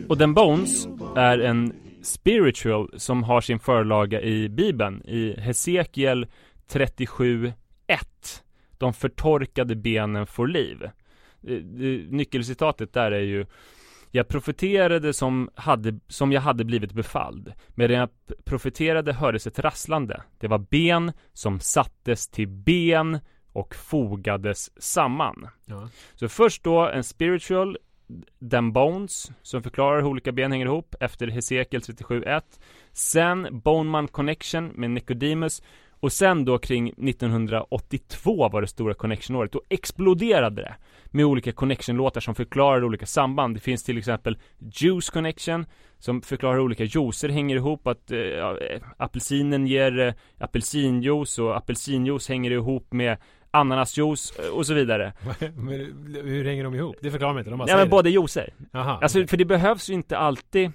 [0.10, 6.28] Och Them Bones är en spiritual som har sin förlaga i Bibeln i Hesekiel
[6.68, 7.54] 37.1
[8.78, 10.84] De förtorkade benen får liv.
[10.84, 10.90] Eh,
[11.58, 13.46] det- Nyckelcitatet där är ju
[14.16, 17.54] Jag profeterade som, hade, som jag hade blivit befalld.
[17.68, 18.10] Medan jag
[18.44, 20.22] profeterade hördes ett rasslande.
[20.38, 23.20] Det var ben som sattes till ben
[23.52, 25.48] och fogades samman.
[25.66, 25.90] Ja.
[26.16, 27.78] så först då en spiritual
[28.52, 32.42] Them Bones som förklarar hur olika ben hänger ihop efter Hesekiel 37.1
[32.92, 35.62] Sen Boneman Connection med Nicodemus
[36.00, 39.52] och sen då kring 1982 var det stora connection-året.
[39.52, 40.76] Då exploderade det
[41.06, 43.56] med olika connection-låtar som förklarar olika samband.
[43.56, 45.66] Det finns till exempel Juice Connection
[46.00, 47.88] som förklarar hur olika juicer hänger ihop.
[47.88, 53.18] Att eh, eh, apelsinen ger eh, apelsinjuice och apelsinjuice hänger ihop med
[53.52, 55.14] ananasjuice eh, och så vidare.
[55.56, 55.70] men
[56.26, 56.96] hur hänger de ihop?
[57.02, 58.54] Det förklarar man inte, de bara Ja men båda juicer.
[58.72, 59.00] Jaha.
[59.02, 60.72] Alltså för det behövs ju inte alltid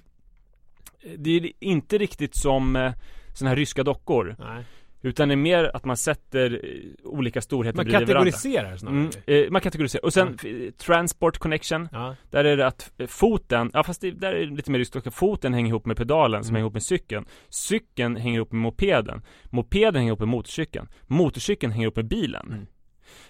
[1.16, 2.92] Det är inte riktigt som eh,
[3.34, 4.64] såna här ryska dockor Nej.
[5.02, 8.96] Utan det är mer att man sätter eh, olika storheter Man bredvid varandra kategoriserar snarare.
[9.26, 10.04] Mm, eh, man kategoriserar.
[10.04, 12.16] Och sen eh, Transport Connection Ja.
[12.30, 15.10] Där är det att eh, foten, ja fast det, där är det lite mer också.
[15.10, 16.56] Foten hänger ihop med pedalen som Mm.
[16.56, 21.72] hänger ihop med cykeln Cykeln hänger ihop med mopeden Mopeden hänger ihop med motorcykeln Motorcykeln
[21.72, 22.46] hänger ihop med bilen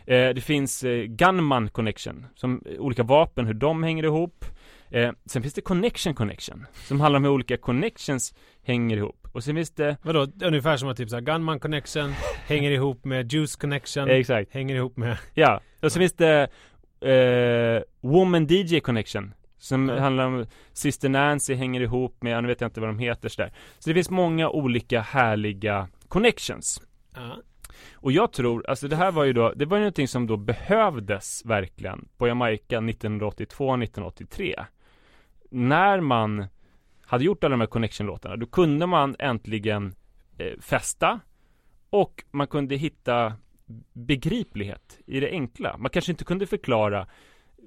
[0.07, 0.29] Mm.
[0.31, 4.45] eh, Det finns eh, Gunman Connection Som olika vapen, hur de hänger ihop
[4.91, 9.45] eh, Sen finns det Connection Connection Som handlar om hur olika connections hänger ihop Och
[9.45, 10.26] sen finns det Vadå?
[10.45, 12.12] Ungefär som att typ såhär Gunman Connection
[12.47, 14.09] hänger ihop med Juice Connection.
[14.09, 15.16] eh, Exakt Hänger ihop med...
[15.35, 16.49] Ja, och sen finns det
[17.01, 19.99] eh, Woman DJ Connection Som Ja.
[20.01, 23.53] handlar om Sister Nancy hänger ihop med, nu vet jag inte vad de heter sådär
[23.78, 26.83] Så det finns många olika härliga connections
[27.14, 27.37] Ja.
[27.95, 30.37] Och jag tror, alltså det här var ju då, det var ju någonting som då
[30.37, 34.64] behövdes verkligen på Jamaica 1982-1983
[35.51, 36.47] När man
[37.11, 39.95] hade gjort alla de här connection-låtarna, då kunde man äntligen
[40.39, 41.21] eh, festa
[41.91, 43.33] och man kunde hitta
[43.93, 45.77] begriplighet i det enkla.
[45.77, 47.07] Man kanske inte kunde förklara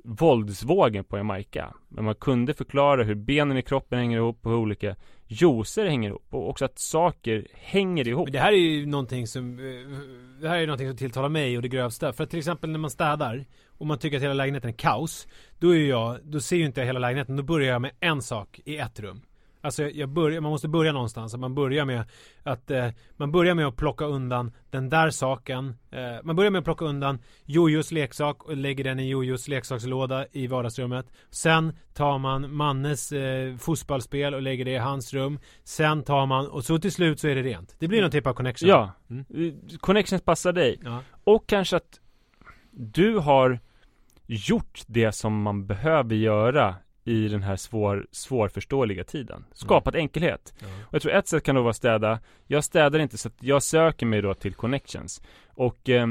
[0.03, 4.57] våldsvågen på Jamaica, men man kunde förklara hur benen i kroppen hänger ihop och hur
[4.57, 4.95] olika
[5.27, 8.25] juicer hänger ihop och också att saker hänger ihop.
[8.25, 9.65] Men det här är ju någonting som eh,
[10.41, 12.79] Det här är någonting som tilltalar mig och det grövsta För att till exempel när
[12.79, 15.27] man städar Och man tycker att hela lägenheten är kaos
[15.59, 18.21] Då är jag Då ser ju inte jag hela lägenheten Då börjar jag med en
[18.21, 19.21] sak i ett rum
[19.63, 21.35] Alltså jag börjar, man måste börja någonstans.
[21.37, 22.03] Man börjar med
[22.43, 22.87] att eh,
[23.17, 25.75] man börjar med att plocka undan den där saken.
[25.91, 30.25] Eh, man börjar med att plocka undan Jojos leksak och lägger den i Jojos leksakslåda
[30.31, 31.05] i vardagsrummet.
[31.29, 35.39] Sen tar man Mannes eh, fotbollsspel och lägger det i hans rum.
[35.63, 37.75] Sen tar man och så till slut så är det rent.
[37.79, 38.69] Det blir någon typ av connection.
[38.69, 39.25] Ja, Mm.
[39.35, 40.79] Eh, connections passar dig.
[40.83, 40.99] ja.
[41.23, 41.99] Och kanske att
[42.71, 43.59] du har
[44.25, 49.45] gjort det som man behöver göra i den här svår, svårförståeliga tiden.
[49.53, 50.53] Skapat enkelhet.
[50.59, 50.67] Ja.
[50.87, 52.19] Och jag tror ett sätt kan då vara att städa.
[52.47, 55.21] Jag städar inte så att jag söker mig då till connections.
[55.47, 56.07] Och eh,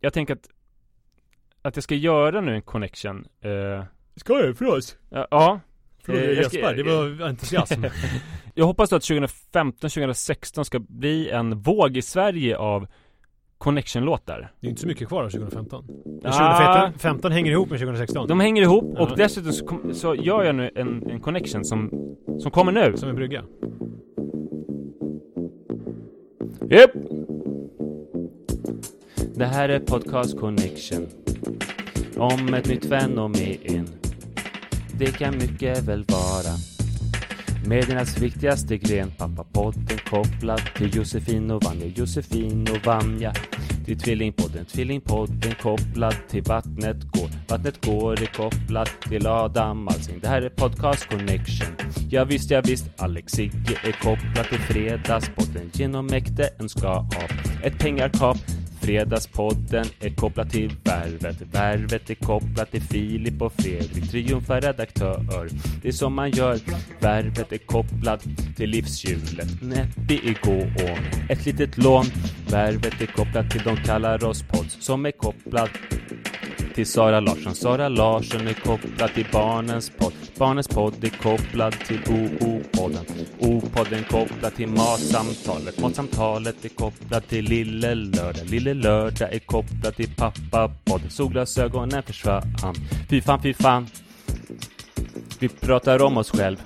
[0.00, 0.48] jag tänker att
[1.62, 3.26] att jag ska göra nu en connection.
[3.40, 3.84] Eh,
[4.16, 4.96] Ska jag för oss?
[5.10, 5.60] ja, ja.
[6.02, 7.84] Frågade Eh, ska- Jesper, det var entusiasm.
[8.54, 12.86] Jag hoppas då att 2015-2016 ska bli en våg i Sverige av
[13.58, 14.52] connection-låtar.
[14.60, 15.84] Det är inte så mycket kvar av 2015.
[16.22, 16.80] Men Ah.
[16.80, 18.28] 2015 hänger ihop med 2016.
[18.28, 19.14] De hänger ihop och Ja.
[19.16, 21.90] dessutom så, kom, så gör jag nu en, en connection som,
[22.38, 22.96] som kommer nu.
[22.96, 23.42] Som en brygga.
[26.70, 26.90] Yep.
[29.34, 31.06] Det här är Podcast Connection.
[32.16, 33.86] Om ett nytt fenomen.
[34.98, 36.75] Det kan mycket väl vara.
[37.66, 41.86] Mediernas viktigaste gren, pappapodden kopplad till Josefin och Vanja.
[41.86, 43.32] Josefin och Vanja.
[43.86, 47.30] Det är Tvillingpodden, Tvillingpodden kopplad till Vattnet går.
[47.48, 50.20] Vattnet går är kopplat till Adam Alsing.
[50.20, 51.76] Det här är Podcast Connection.
[52.10, 55.70] Ja visst, ja visst, Alex Sigge är kopplad till Fredagspodden.
[55.72, 57.30] Genom mäkte en ska av
[57.62, 58.36] ett pengakap.
[58.86, 61.36] Fredagspodden är kopplad till Värvet.
[61.52, 65.48] Värvet är kopplat till Filip och Fredrik, triumfar redaktör.
[65.82, 66.58] Det är som man gör.
[67.00, 68.24] Värvet är kopplat
[68.56, 69.62] till livshjulet.
[69.62, 71.28] Näppig igår gåån.
[71.28, 72.04] ett litet lån.
[72.50, 75.70] Värvet är kopplat till de kallar oss pods som är kopplat
[76.76, 77.54] till Sara Larsson.
[77.54, 80.12] Sara Larsson är kopplad till Barnens podd.
[80.38, 83.04] Barnens podd är kopplad till OO-podden.
[83.38, 85.80] O-podden kopplad till Matsamtalet.
[85.80, 88.46] Matsamtalet är kopplad till Lille Lördag.
[88.46, 91.10] Lille Lördag är kopplad till Pappa-podden.
[91.10, 92.74] Solglasögonen försvann.
[93.10, 93.86] Fy fan, fy fan.
[95.38, 96.56] Vi pratar om oss själv.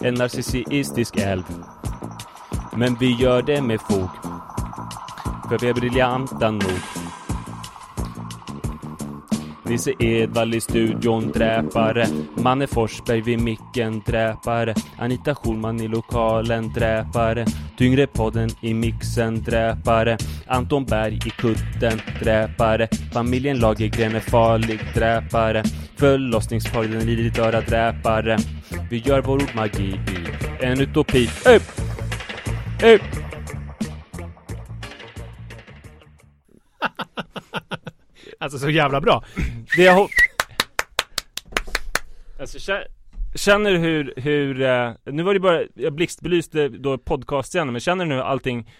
[0.00, 1.44] En narcissistisk älv.
[2.76, 4.08] Men vi gör det med fog.
[5.48, 6.80] För vi är briljanta nog.
[9.68, 12.06] Nisse Edvall i studion, dräpare.
[12.36, 14.74] Manne Forsberg vid micken, dräpare.
[14.98, 17.46] Anita Schulman i lokalen, dräpare.
[17.76, 20.18] Tyngre podden i mixen, dräpare.
[20.46, 22.88] Anton Berg i kutten, dräpare.
[23.12, 25.62] Familjen Lagergren är farlig, dräpare.
[25.96, 28.38] Förlossningspodden i ditt öra, dräpare.
[28.90, 31.28] Vi gör vår ordmagi i en utopi.
[31.46, 31.62] Upp!
[32.82, 33.02] Upp!
[38.38, 39.24] Alltså så jävla bra.
[39.76, 40.08] Det jag
[42.40, 42.84] Alltså kä-
[43.34, 48.04] Känner du hur, hur, eh, nu var det bara, jag blixtbelyste då podcastscenen, men känner
[48.04, 48.70] du nu allting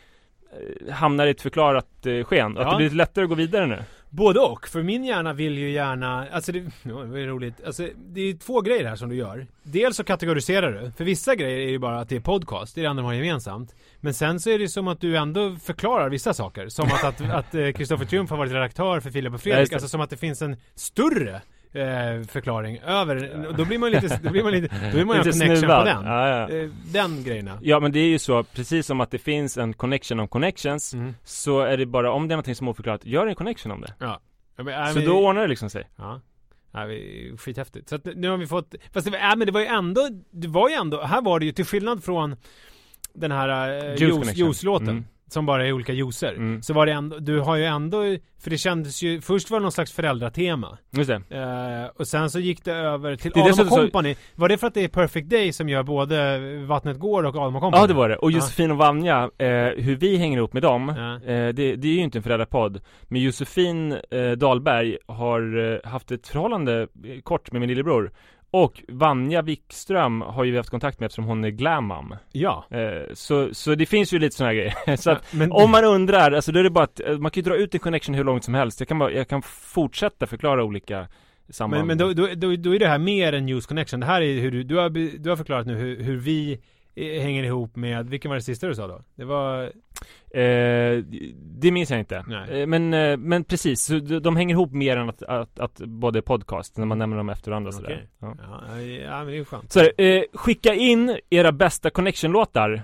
[0.89, 2.59] eh, hamnar i ett förklarat eh, sken?
[2.59, 2.71] Att Ja.
[2.71, 3.79] det blir lite lättare att gå vidare nu?
[4.11, 7.89] Både och, för min hjärna vill ju gärna, alltså det, ja, det ju roligt, alltså
[7.97, 9.47] det är två grejer här som du gör.
[9.63, 12.81] Dels så kategoriserar du, för vissa grejer är ju bara att det är podcast, det
[12.81, 13.75] är det enda de har gemensamt.
[14.01, 17.21] Men sen så är det som att du ändå förklarar vissa saker, som att att,
[17.21, 20.17] att eh, Kristoffer Triumf har varit redaktör för Filip och Fredrik, alltså som att det
[20.17, 21.43] finns en större
[21.73, 25.31] eh, förklaring över, då blir man lite, då blir man lite, då vill man Lite
[25.31, 25.79] connection snuvad.
[25.79, 26.05] på den.
[26.05, 26.49] Ja, ja.
[26.57, 27.59] Eh, den grejerna.
[27.63, 30.95] Ja men det är ju så, precis som att det finns en connection om connections
[30.95, 31.15] Mm.
[31.25, 33.81] Så är det bara, om det är någonting som är oförklarat, gör en connection om
[33.81, 34.21] det Ja.
[34.57, 36.21] Ja, men, äh, Så men- då ordnar det liksom sig Ja.
[36.73, 36.81] Ja,
[37.39, 37.89] skithäftigt.
[37.89, 40.09] Så att nu har vi fått, fast det var, äh, men det var ju ändå,
[40.31, 42.37] det var ju ändå, här var det ju till skillnad från
[43.15, 44.89] den här uh, Juice juice, juice-låten.
[44.89, 45.05] Mm.
[45.29, 46.33] Som bara är olika juicer.
[46.33, 46.63] Mm.
[46.63, 48.03] Så var det ändå, du har ju ändå,
[48.43, 50.79] för det kändes ju, först var det någon slags föräldratema.
[50.91, 54.15] Just det Eh, och sen så gick det över till Det Adam dessutom så- Company.
[54.35, 57.61] Var det för att det är Perfect Day som gör både Vattnet går och Adam
[57.61, 57.83] Company?
[57.83, 58.31] Ja det var det, och.
[58.31, 60.95] Josefin och Vanja, eh, hur vi hänger ihop med dem eh,
[61.27, 63.97] det, det är ju inte en föräldrapodd Men Josefin
[64.37, 66.89] Dahlberg har haft ett förhållande
[67.23, 68.13] kort med min lillebror
[68.51, 72.65] Och Vanja Wikström har ju vi haft kontakt med eftersom hon är glammam Ja.
[72.71, 76.33] eh, så, så det finns ju lite sådana grejer Så att men, om man undrar,
[76.33, 78.25] alltså då är det bara att eh, man kan ju dra ut en connection hur
[78.25, 81.09] långt som helst Jag kan, bara, jag kan fortsätta förklara olika
[81.51, 84.01] samband Men, men då, då, då, då är det här mer än News Connection.
[84.01, 86.61] Det här är hur du, du har, du har förklarat nu hur, hur vi
[86.95, 89.03] eh, hänger ihop med, vilken var det sista du sa då?
[89.15, 89.73] Det var,
[90.31, 92.17] Eh, det minns jag inte.
[92.51, 95.79] Eh, men, eh, men precis, så de, de hänger ihop mer än att, att, att
[95.79, 98.07] både podcast, när man nämner dem efter varandra sådär.
[98.21, 98.37] Okej.
[98.43, 98.69] Ja.
[98.69, 99.73] ja, ja men det är ju skönt.
[99.73, 102.83] Så eh, skicka in era bästa connection-låtar.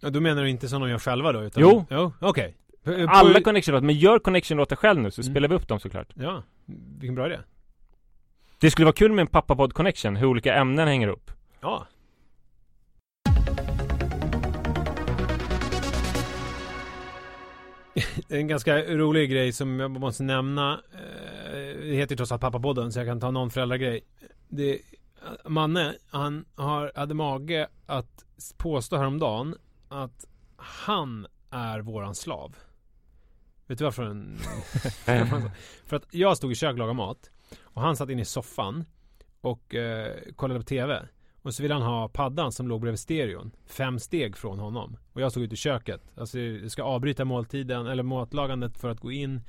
[0.00, 1.42] Ja, då menar du inte som de gör själva då?
[1.42, 1.84] Utan, Jo.
[1.90, 2.56] Jo, okej.
[2.84, 5.32] På- Alla på- connection-låtar, men gör connection-låtar själv nu så Mm.
[5.32, 6.08] spelar vi upp dem såklart.
[6.14, 6.42] Ja,
[6.98, 7.38] vilken bra idé.
[8.60, 11.30] Det skulle vara kul med en pappapodd connection, hur olika ämnen hänger upp.
[11.60, 11.86] Ja.
[18.28, 20.80] En ganska rolig grej som jag måste nämna.
[20.94, 24.00] eh, Det heter ju trots allt Pappapodden så jag kan ta någon föräldragrej.
[24.48, 24.78] Det,
[25.44, 28.24] Manne, han har, hade mage att
[28.56, 29.54] påstå häromdagen
[29.88, 30.26] att
[30.56, 32.56] han är våran slav.
[33.66, 34.02] Vet du varför?
[34.02, 34.38] En,
[35.86, 37.30] för att jag stod i köket och lagade mat
[37.62, 38.84] och han satt inne i soffan
[39.40, 41.08] och eh, kollade på TV.
[41.42, 43.50] Och så ville han ha paddan som låg bredvid stereon.
[43.66, 44.96] Fem steg från honom.
[45.12, 46.00] Och jag stod ute i köket.
[46.16, 49.40] Alltså jag ska avbryta måltiden eller matlagandet för att gå in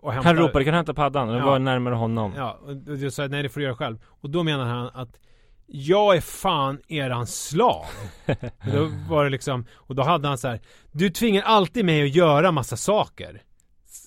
[0.00, 0.28] och hämta.
[0.28, 1.28] Han ropade, kan du hämta paddan?
[1.28, 1.46] Det Ja.
[1.46, 2.32] var närmare honom.
[2.36, 3.98] Ja, och jag sa nej det får du göra själv.
[4.04, 5.18] Och då menar han att
[5.66, 7.84] jag är fan eran slav.
[8.72, 10.60] då var det liksom, och då hade han så här.
[10.92, 13.42] Du tvingar alltid mig att göra massa saker.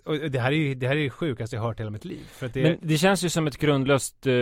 [0.03, 2.21] Och det här är ju det här är det sjukaste jag hört hela mitt liv.
[2.31, 4.33] För att det Men det känns ju som ett grundlöst eh,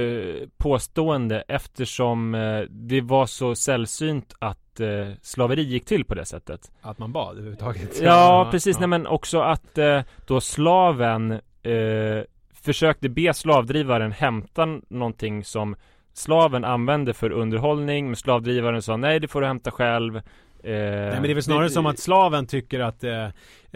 [0.57, 4.88] påstående eftersom eh, det var så sällsynt att eh,
[5.22, 6.72] slaveri gick till på det sättet.
[6.82, 8.01] att man bad överhuvudtaget.
[8.01, 8.76] Ja, precis.
[8.76, 8.80] ja.
[8.80, 15.76] Nej, men också att eh, då slaven eh, försökte be slavdrivaren hämta någonting som
[16.14, 20.22] slaven använde för underhållning, men slavdrivaren sa nej, det får du hämta själv.
[20.64, 23.30] Eh, Nej men det är väl snarare som att slaven tycker att eh, eh,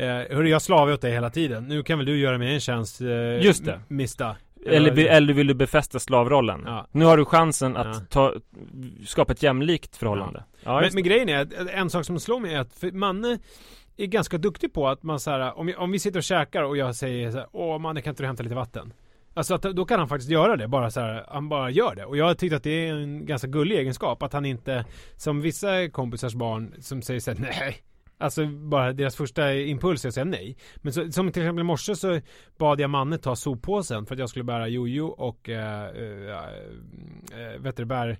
[0.05, 3.01] Hörru jag slavar åt dig hela tiden Nu kan väl du göra mig en tjänst
[3.01, 3.79] eh, Just det.
[3.87, 6.63] Mista Eller, eller vill du befästa slavrollen?
[6.65, 6.87] Ja.
[6.91, 8.01] Nu har du chansen att Ja.
[8.09, 8.33] ta,
[9.05, 10.43] skapa ett jämlikt förhållande.
[10.63, 13.39] Ja, men, men grejen är att en sak som slår mig är att Manne
[13.97, 16.77] är ganska duktig på att man så här, om, om vi sitter och käkar och
[16.77, 18.93] jag säger så här, åh man, kan inte du hämta lite vatten?
[19.37, 22.05] Alltså att då kan han faktiskt göra det, bara så här, han bara gör det.
[22.05, 25.89] Och jag tyckte att det är en ganska gullig egenskap, att han inte, som vissa
[25.89, 27.77] kompisars barn som säger såhär, nej.
[28.17, 30.57] Alltså bara deras första impuls är att säga nej.
[30.75, 32.21] Men så, som till exempel i morse så
[32.57, 37.77] bad jag Manne ta soppåsen för att jag skulle bära jojo och äh, äh, vet
[37.77, 38.19] du, bär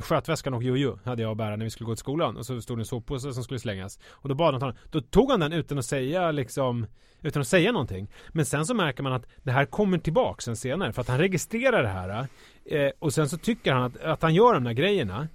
[0.00, 2.60] skötväskan och jojo hade jag att bära när vi skulle gå till skolan och så
[2.60, 4.76] stod det en soppåse som skulle slängas och då bad han ta den.
[4.90, 6.86] Då tog han den utan att säga liksom
[7.22, 8.08] utan att säga någonting.
[8.28, 11.18] Men sen så märker man att det här kommer tillbaks sen senare för att han
[11.18, 12.26] registrerar det här
[12.64, 15.28] eh, och sen så tycker han att, att han gör de där grejerna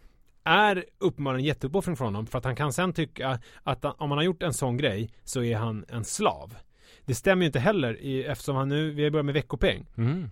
[0.44, 4.24] är uppenbarligen jätteuppoffring från honom för att han kan sen tycka att om han har
[4.24, 6.56] gjort en sån grej så är han en slav.
[7.06, 9.86] Det stämmer ju inte heller i, eftersom han nu, vi har börjat med veckopeng.
[9.98, 10.30] Mm.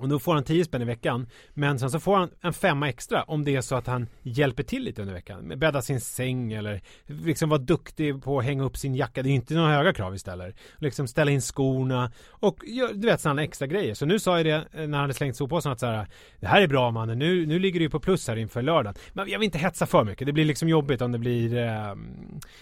[0.00, 1.26] Och då får han 10 spänn i veckan.
[1.54, 4.62] Men sen så får han en femma extra om det är så att han hjälper
[4.62, 5.52] till lite under veckan.
[5.56, 9.22] Bädda sin säng eller liksom vara duktig på att hänga upp sin jacka.
[9.22, 10.56] Det är ju inte några höga krav istället.
[10.78, 12.58] Liksom ställa in skorna och
[12.94, 13.94] du vet sådana extra grejer.
[13.94, 16.06] Så nu sa jag det eh, när han hade slängt soppåsen att så här,
[16.40, 17.18] det här är bra mannen.
[17.18, 18.94] Nu, nu ligger du på plus här inför lördagen.
[19.12, 20.26] Men jag vill inte hetsa för mycket.
[20.26, 21.94] Det blir liksom jobbigt om det blir eh,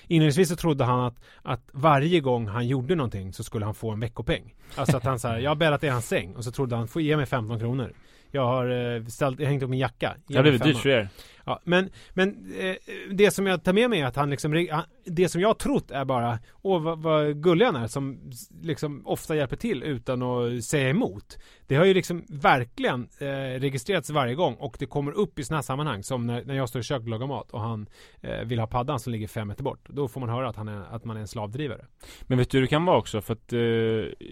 [0.07, 3.91] Inledningsvis så trodde han att, att varje gång han gjorde någonting så skulle han få
[3.91, 4.55] en veckopeng.
[4.75, 6.89] Alltså att han så här, jag har bäddat i hans säng och så trodde han,
[6.89, 7.93] få ge mig 15 kronor.
[8.31, 10.17] Jag har eh, ställt, jag hängt upp min jacka.
[10.27, 11.09] Det har blivit dyrt för er.
[11.45, 12.77] Ja, men, men eh,
[13.11, 14.69] det som jag tar med mig är att han liksom,
[15.05, 18.31] det som jag har trott är bara, åh vad, vad gullig han är som
[18.63, 21.39] liksom ofta hjälper till utan att säga emot.
[21.67, 25.59] Det har ju liksom verkligen eh, registrerats varje gång och det kommer upp i sådana
[25.59, 27.89] här sammanhang som när, när jag står i köket och lagar mat och han
[28.21, 29.89] eh, vill ha paddan som ligger fem meter bort.
[29.89, 31.87] Då får man höra att, han är, att man är en slavdrivare.
[32.23, 33.21] Men vet du hur det kan vara också?
[33.21, 34.29] För att eh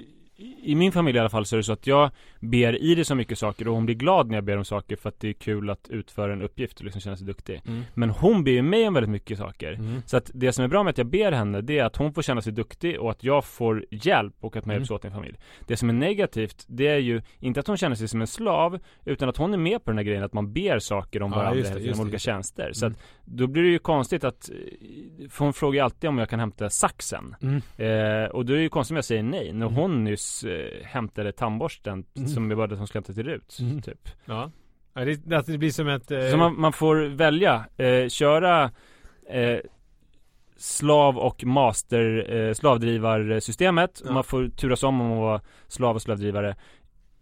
[0.63, 2.11] i min familj i alla fall så är det så att jag
[2.41, 4.97] ber i det så mycket saker och hon blir glad när jag ber om saker
[4.97, 7.63] för att det är kul att utföra en uppgift och liksom känna sig duktig.
[7.67, 7.85] Mm.
[7.95, 9.73] Men hon ber ju mig om väldigt mycket saker.
[9.73, 10.03] Mm.
[10.07, 12.15] Så att det som är bra med att jag ber henne det är att hon
[12.15, 14.81] får känna sig duktig och att jag får hjälp och att man mm.
[14.81, 15.37] hjälps åt i en familj.
[15.67, 18.79] Det som är negativt det är ju inte att hon känner sig som en slav
[19.05, 21.65] utan att hon är med på den här grejen att man ber saker om varandra
[21.71, 22.73] ja, genom olika tjänster.
[22.73, 22.93] Så mm.
[22.93, 24.51] att då blir det ju konstigt att
[25.29, 27.37] för hon frågar alltid om jag kan hämta saxen.
[27.43, 27.57] Mm.
[27.57, 29.79] Eh, och då är det ju konstigt om jag säger nej när mm.
[29.79, 32.29] hon nyss eh, hämtade tandborsten mm.
[32.29, 33.83] som vi bad att hon skulle hämta till Rut, mm.
[33.83, 34.09] typ.
[34.25, 34.51] Ja.
[34.95, 36.11] ja det, alltså det blir som ett...
[36.11, 36.31] Eh...
[36.31, 38.71] Så man, man, får välja, eh, köra
[39.31, 39.59] eh,
[40.57, 44.03] slav och master eh, slavdrivarsystemet.
[44.05, 44.13] Ja.
[44.13, 46.57] Man får turas om om att vara slav och slavdrivare.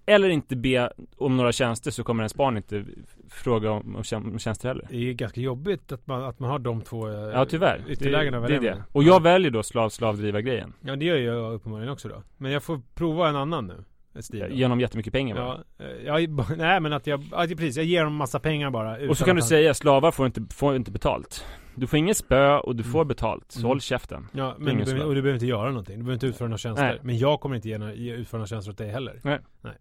[0.06, 2.84] Eller inte be om några tjänster så kommer ens barn inte
[3.30, 4.86] fråga om, om tjänster heller.
[4.90, 7.84] Det är ganska jobbigt att man, att man har de två eh, Ja tyvärr.
[7.88, 8.84] Ytterlägena det, det är det.
[8.92, 10.72] Och jag väljer då slav slavdriva grejen.
[10.80, 12.22] Ja det gör jag uppenbarligen också då.
[12.36, 13.84] Men jag får prova en annan nu.
[14.22, 15.64] Stil Genom jättemycket pengar bara.
[15.78, 19.08] Ja, eh, ja, nej men att jag, ja, precis, jag ger dem massa pengar bara
[19.08, 19.48] Och så kan du han...
[19.48, 21.44] säga, slavar får inte, får inte betalt
[21.74, 23.08] Du får inget spö och du får mm.
[23.08, 23.68] betalt, så mm.
[23.68, 26.26] håll käften Ja, men du behöver, och du behöver inte göra någonting, du behöver inte
[26.26, 27.00] utföra några tjänster nej.
[27.02, 29.74] Men jag kommer inte ge, ge, utföra några tjänster åt dig heller Nej Nej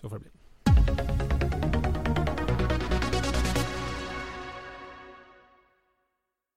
[0.00, 0.30] Så får det bli.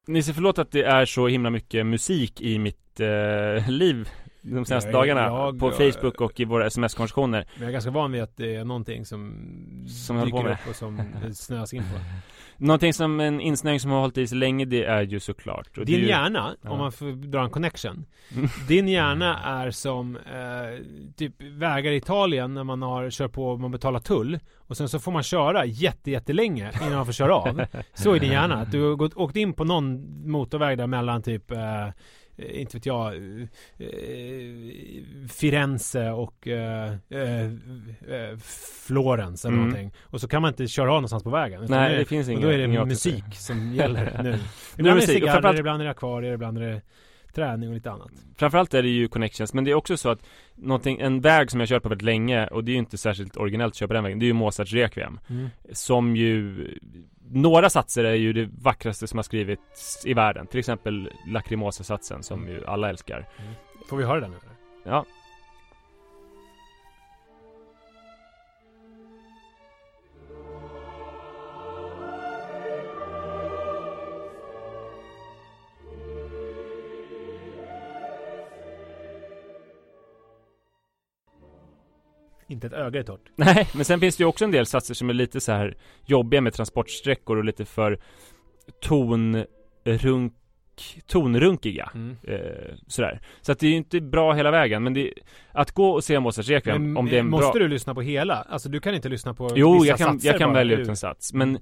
[0.08, 4.10] Nisse, förlåt att det är så himla mycket musik i mitt eh, liv
[4.42, 7.48] de senaste jag, dagarna jag, på Facebook och i våra sms-konversationer.
[7.54, 9.36] Men jag är ganska van vid att det är någonting som
[9.88, 11.02] Som dyker upp och som
[11.34, 12.00] snöas in på
[12.58, 15.78] Någonting som en insnöing som har hållit i sig länge det är ju såklart.
[15.78, 16.08] Och Din ju...
[16.08, 16.70] hjärna, ja.
[16.70, 18.06] om man får dra en connection.
[18.68, 20.86] Din hjärna är som eh,
[21.16, 24.40] typ vägar i Italien när man har kört på och man betalar tull.
[24.56, 27.66] Och sen så får man köra jätte jättelänge innan man får köra av.
[27.94, 31.22] Så är din hjärna, att du har gått, åkt in på någon motorväg där mellan
[31.22, 31.88] typ eh,
[32.38, 33.48] inte vet jag, eh,
[35.30, 38.38] Firenze och eh, eh, eh,
[38.88, 39.70] Florens eller mm.
[39.70, 39.94] någonting.
[40.02, 41.66] Och så kan man inte köra av någonstans på vägen.
[41.70, 42.30] Nej, det, det finns.
[42.30, 44.40] Och då är det musik som gäller nu.
[44.78, 46.82] Ibland är det cigarrer, ibland är det akvarier, ibland är det
[47.34, 48.12] träning och lite annat.
[48.38, 50.20] Framförallt är det ju connections, men det är också så att
[50.56, 53.38] någonting, en väg som jag kört på väldigt länge och det är ju inte särskilt
[53.38, 55.20] originellt att köra på den vägen, det är ju Mozarts Requiem.
[55.30, 55.50] Mm.
[55.72, 56.68] Som ju
[57.30, 60.48] några satser är ju det vackraste som har skrivits i världen.
[60.48, 63.30] Till exempel Lacrimosa-satsen som ju alla älskar.
[63.40, 63.54] Mm.
[63.90, 64.38] Får vi höra den nu?
[64.84, 65.06] Ja.
[82.54, 83.30] Inte ett öga är torrt.
[83.36, 85.78] Nej, men sen finns det ju också en del satser som är lite så här
[86.06, 88.00] jobbiga med transportsträckor och lite för
[88.82, 90.34] tonrunk
[91.08, 91.92] tonrunkiga.
[91.94, 92.18] Mm.
[92.24, 93.22] Eh, sådär.
[93.42, 95.14] Så att det är ju inte bra hela vägen men det,
[95.52, 97.60] Att gå och se Mozarts Requiem om det är en Måste bra...
[97.60, 98.36] du lyssna på hela?
[98.36, 100.98] Alltså du kan inte lyssna på Jo, vissa jag kan, jag kan välja ut en
[100.98, 101.60] sats Men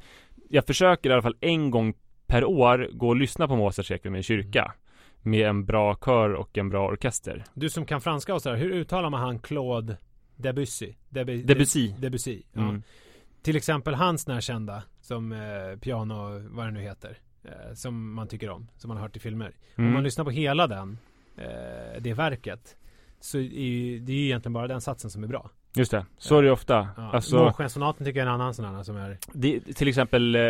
[0.49, 1.93] Jag försöker i alla fall en gång
[2.27, 4.73] per år gå och lyssna på Mozarts Requiem i en kyrka
[5.21, 7.43] med en bra kör och en bra orkester.
[7.53, 9.97] Du som kan franska och sådär, hur uttalar man han Claude
[10.41, 10.93] Debussy?
[11.09, 11.93] Debu- Debussy.
[11.97, 12.61] Debussy, ja.
[12.61, 12.83] Mm.
[13.41, 18.27] Till exempel hans när kända, som eh, piano, vad det nu heter, eh, som man
[18.27, 19.51] tycker om, som man har hört i filmer.
[19.77, 19.93] Om Mm.
[19.93, 20.97] man lyssnar på hela den,
[21.37, 22.75] eh, det verket,
[23.19, 25.49] så är ju, det är ju egentligen bara den satsen som är bra.
[25.75, 26.89] Just det, så är det ju ofta.
[26.97, 27.11] Ja.
[27.11, 30.41] Alltså, Månskenssonaten tycker jag är en annan sån här som är det, till exempel eh,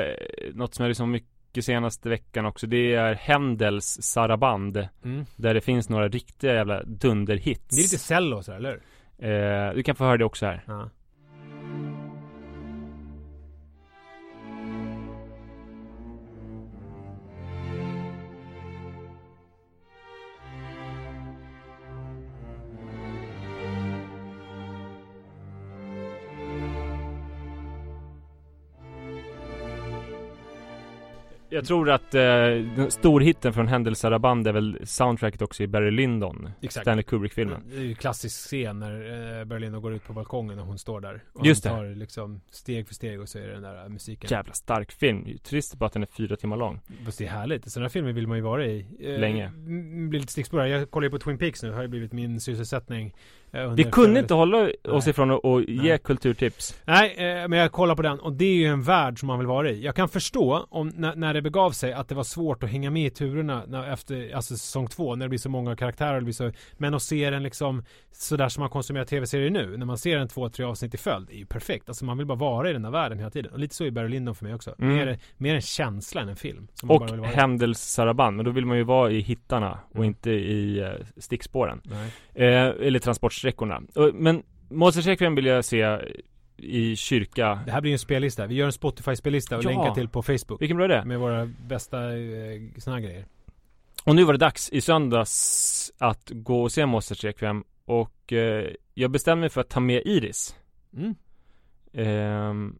[0.53, 4.87] något som jag liksom mycket senaste veckan också, det är Händels Saraband.
[5.03, 5.25] mm.
[5.35, 7.75] Där det finns några riktiga jävla dunderhits.
[7.75, 8.81] Det är lite cello sådär, eller hur?
[9.21, 10.63] Eh, Du kan få höra det också här.
[10.67, 10.89] Ja.
[31.53, 35.91] Jag tror att eh, den storhitten från Händel Saraband är väl soundtracket också i Barry
[35.91, 36.49] Lyndon.
[36.61, 36.83] Exakt.
[36.83, 37.63] Stanley Kubrick-filmen.
[37.69, 41.01] Det är ju klassisk scen när eh, Berlin går ut på balkongen och hon står
[41.01, 41.23] där.
[41.33, 44.29] Och Just han tar liksom steg för steg och så är det den där musiken.
[44.31, 45.37] Jävla stark film.
[45.43, 46.79] Trist bara att den är fyra timmar lång.
[47.05, 47.71] Fast det är härligt.
[47.71, 48.85] Sådana här filmer vill man ju vara i.
[48.99, 49.51] Eh, Länge.
[50.09, 50.67] Blir lite stickspår här.
[50.67, 51.69] Jag kollar ju på Twin Peaks nu.
[51.69, 53.13] Det har ju blivit min sysselsättning.
[53.75, 56.81] Vi kunde inte hålla oss ifrån att ge kulturtips.
[56.85, 59.39] Nej, eh, men jag kollar på den och det är ju en värld som man
[59.39, 59.83] vill vara i.
[59.83, 62.91] Jag kan förstå om när, när det begav sig att det var svårt att hänga
[62.91, 66.15] med i turerna när, efter alltså säsong två när det blir så många karaktärer.
[66.15, 69.77] Det blir så, men att se den liksom sådär som man konsumerar tv-serier nu.
[69.77, 71.29] När man ser en två, tre avsnitt i följd.
[71.29, 71.89] Är ju perfekt.
[71.89, 73.51] Alltså man vill bara vara i den där världen hela tiden.
[73.51, 74.75] Och lite så är Barry Lyndon för mig också.
[74.79, 74.95] Mm.
[74.95, 76.67] Mer, mer en känsla än en film.
[76.83, 77.35] Och bara vill vara i.
[77.35, 78.35] Händels Saraband.
[78.35, 80.07] Men då vill man ju vara i hittarna och Mm.
[80.07, 81.81] inte i eh, stickspåren.
[82.33, 83.40] Eh, eller transportsträckorna.
[83.95, 84.43] Och, men
[85.07, 85.97] Requiem vill jag se
[86.57, 87.59] i kyrka.
[87.65, 88.47] Det här blir en spellista.
[88.47, 89.69] Vi gör en Spotify-spellista och Ja.
[89.69, 90.61] länkar till på Facebook.
[90.61, 91.05] Vilken bra idé.
[91.05, 93.25] Med våra bästa eh, såna här grejer.
[94.03, 97.63] Och nu var det dags i söndags att gå och se Mozart Requiem.
[97.85, 100.55] Och eh, jag bestämde mig för att ta med Iris.
[100.97, 101.15] Mm.
[101.93, 102.79] Ehm,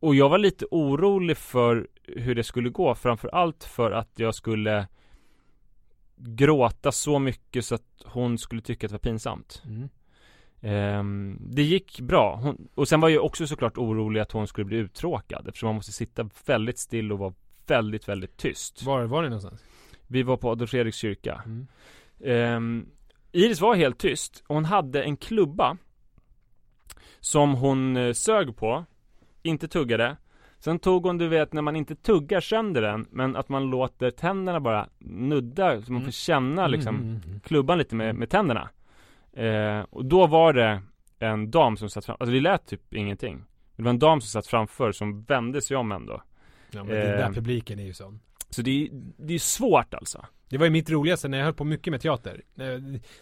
[0.00, 2.94] och jag var lite orolig för hur det skulle gå.
[2.94, 4.86] Framför allt för att jag skulle
[6.16, 9.62] gråta så mycket så att hon skulle tycka att det var pinsamt.
[9.66, 9.88] Mm.
[10.60, 12.36] Ehm, det gick bra.
[12.36, 15.76] Hon, och sen var jag också såklart orolig att hon skulle bli uttråkad eftersom man
[15.76, 17.34] måste sitta väldigt still och vara
[17.66, 18.82] väldigt, väldigt tyst.
[18.82, 19.64] Var var ni någonstans?
[20.06, 21.42] Vi var på Adolf Fredriks kyrka.
[21.44, 21.66] Mm.
[22.24, 22.86] Ehm,
[23.32, 24.44] Iris var helt tyst.
[24.46, 25.76] Hon hade en klubba
[27.20, 28.84] som hon eh, sög på,
[29.42, 30.16] inte tuggade.
[30.58, 34.10] Sen tog hon, du vet, när man inte tuggar sönder den, men att man låter
[34.10, 36.04] tänderna bara nudda, så man Mm.
[36.04, 37.40] får känna liksom Mm, mm, mm.
[37.40, 38.68] klubban lite med, med tänderna.
[39.32, 40.82] Eh, och då var det
[41.18, 43.44] en dam som satt fram, alltså det lät typ ingenting.
[43.76, 46.22] Det var en dam som satt framför som vände sig om ändå.
[46.70, 48.20] Ja men den där publiken är ju sån.
[48.50, 50.24] Så det är, det är svårt alltså.
[50.50, 52.42] Det var ju mitt roligaste när jag höll på mycket med teater.
[52.58, 52.64] Eh,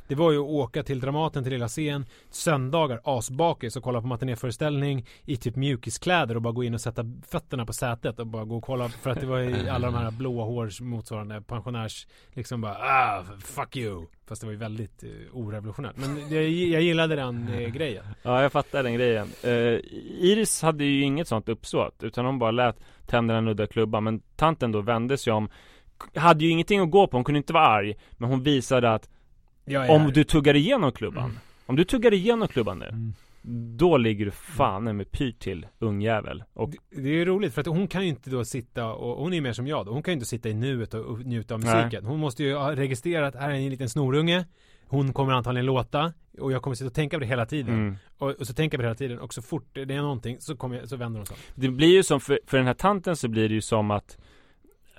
[0.09, 4.07] Det var ju att åka till Dramaten till lilla scen, söndagar asbakis och kolla på
[4.07, 8.45] matinéföreställning i typ mjukiskläder och bara gå in och sätta fötterna på sätet och bara
[8.45, 12.07] gå och kolla för att det var ju alla de här blåa hårs motsvarande pensionärs
[12.33, 14.07] liksom bara ah fuck you.
[14.29, 15.97] Fast det var ju väldigt eh, orevolutionärt.
[15.97, 18.05] Men jag, jag gillade den eh, grejen.
[18.23, 19.29] Ja, jag fattar den grejen.
[19.43, 19.51] Eh,
[20.21, 24.05] Iris hade ju inget sånt uppsåt, utan hon bara lät tänderna nudda klubban.
[24.05, 25.49] Men tanten då vände sig om,
[26.15, 27.95] hade ju ingenting att gå på, hon kunde inte vara arg.
[28.13, 29.09] Men hon visade att
[29.67, 30.11] om här.
[30.11, 33.13] du tuggar igenom klubban, om du tuggar igenom klubban nu, Mm.
[33.77, 36.45] då ligger du fan med pyrt till, ungjävel.
[36.53, 39.23] Och Det- Det är ju roligt för att hon kan ju inte då sitta och
[39.23, 39.93] hon är ju mer som jag då.
[39.93, 41.75] Hon kan ju inte sitta i nuet och och njuta av Nej.
[41.77, 42.05] musiken.
[42.07, 44.45] Hon måste ju ha registrerat, här är en liten snorunge.
[44.89, 47.75] Hon kommer antagligen låta och jag kommer sitta och tänka på det hela tiden.
[47.75, 47.97] mm.
[48.19, 50.37] Och, och så tänker jag på det hela tiden och så fort det är någonting
[50.41, 51.37] så kommer jag, så vänder hon sig.
[51.55, 54.19] Det blir ju som, för, för den här tanten så blir det ju som att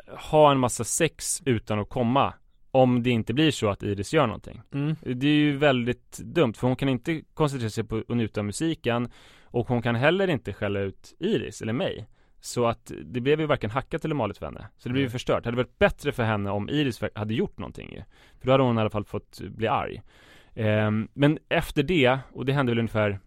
[0.07, 2.33] ha en massa sex utan att komma.
[2.71, 4.61] Om det inte blir så att Iris gör någonting.
[4.73, 4.95] Mm.
[5.01, 8.45] Det är ju väldigt dumt för hon kan inte koncentrera sig på att njuta av
[8.45, 9.11] musiken
[9.43, 12.07] och hon kan heller inte skälla ut Iris eller mig.
[12.39, 14.67] Så att det blev ju varken hackat eller malet för henne.
[14.77, 15.11] Så det blev ju Nej.
[15.11, 15.43] förstört.
[15.43, 18.03] Det hade varit bättre för henne om Iris hade gjort någonting ju.
[18.39, 20.01] För då hade hon i alla fall fått bli arg.
[20.55, 23.19] Ehm, men efter det, och det hände väl ungefär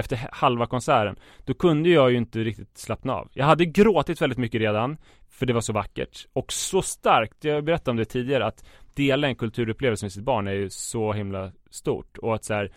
[0.00, 3.28] efter halva konserten, då kunde jag ju inte riktigt slappna av.
[3.32, 4.96] Jag hade gråtit väldigt mycket redan,
[5.28, 6.26] för det var så vackert.
[6.32, 10.46] Och så starkt, jag berättade om det tidigare, att dela en kulturupplevelse med sitt barn
[10.48, 12.18] är ju så himla stort.
[12.18, 12.72] Och att så här,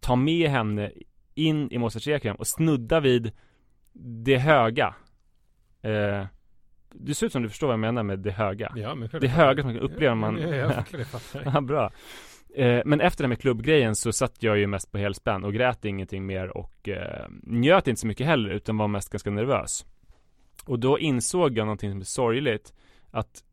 [0.00, 0.92] ta med henne
[1.34, 3.32] in i Mozarts Requiem och snudda vid
[4.24, 4.94] det höga.
[5.82, 6.26] Eh,
[6.92, 8.72] det ser ut som du förstår vad jag menar med det höga.
[8.76, 10.38] Ja, men Det höga som man kan uppleva när man...
[10.38, 11.42] Ja, ja, fattar.
[11.54, 11.90] Ja, bra.
[12.54, 15.52] Eh, men efter det här med klubbgrejen så satt jag ju mest på helspänn och
[15.52, 19.86] grät ingenting mer och eh, njöt inte så mycket heller utan var mest ganska nervös.
[20.64, 22.74] Och då insåg jag någonting som är sorgligt
[23.10, 23.44] att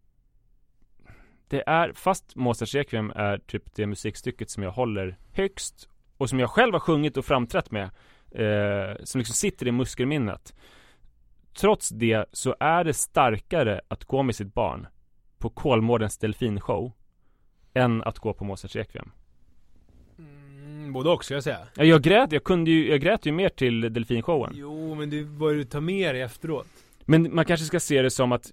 [1.48, 6.40] det är, fast Mozarts Requiem är typ det musikstycket som jag håller högst och som
[6.40, 7.84] jag själv har sjungit och framträtt med,
[8.32, 10.56] eh, som liksom sitter i muskelminnet.
[11.54, 14.88] Trots det så är det starkare att gå med sitt barn
[15.38, 16.92] på Kolmårdens delfinshow
[17.76, 19.12] än att gå på Mozarts Requiem.
[20.20, 21.60] Mm, både och, ska jag säga.
[21.76, 24.54] Ja, jag grät, jag kunde ju, jag grät ju mer till delfinshowen.
[24.56, 26.68] Jo, men du, vad du tar med dig efteråt.
[27.06, 28.52] Men man kanske ska se det som att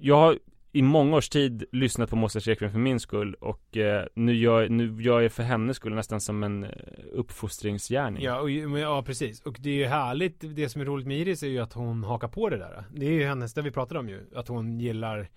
[0.00, 0.38] jag har
[0.72, 4.68] i många års tid lyssnat på Mozarts Requiem för min skull och eh, nu, gör,
[4.68, 6.70] nu gör jag för hennes skull nästan som en eh,
[7.12, 8.22] uppfostringsgärning.
[8.22, 9.40] Ja, och, ja, precis.
[9.40, 12.04] Och det är ju härligt, det som är roligt med Iris är ju att hon
[12.04, 12.84] hakar på det där.
[12.94, 15.28] Det är ju hennes, det vi pratade om ju, att hon gillar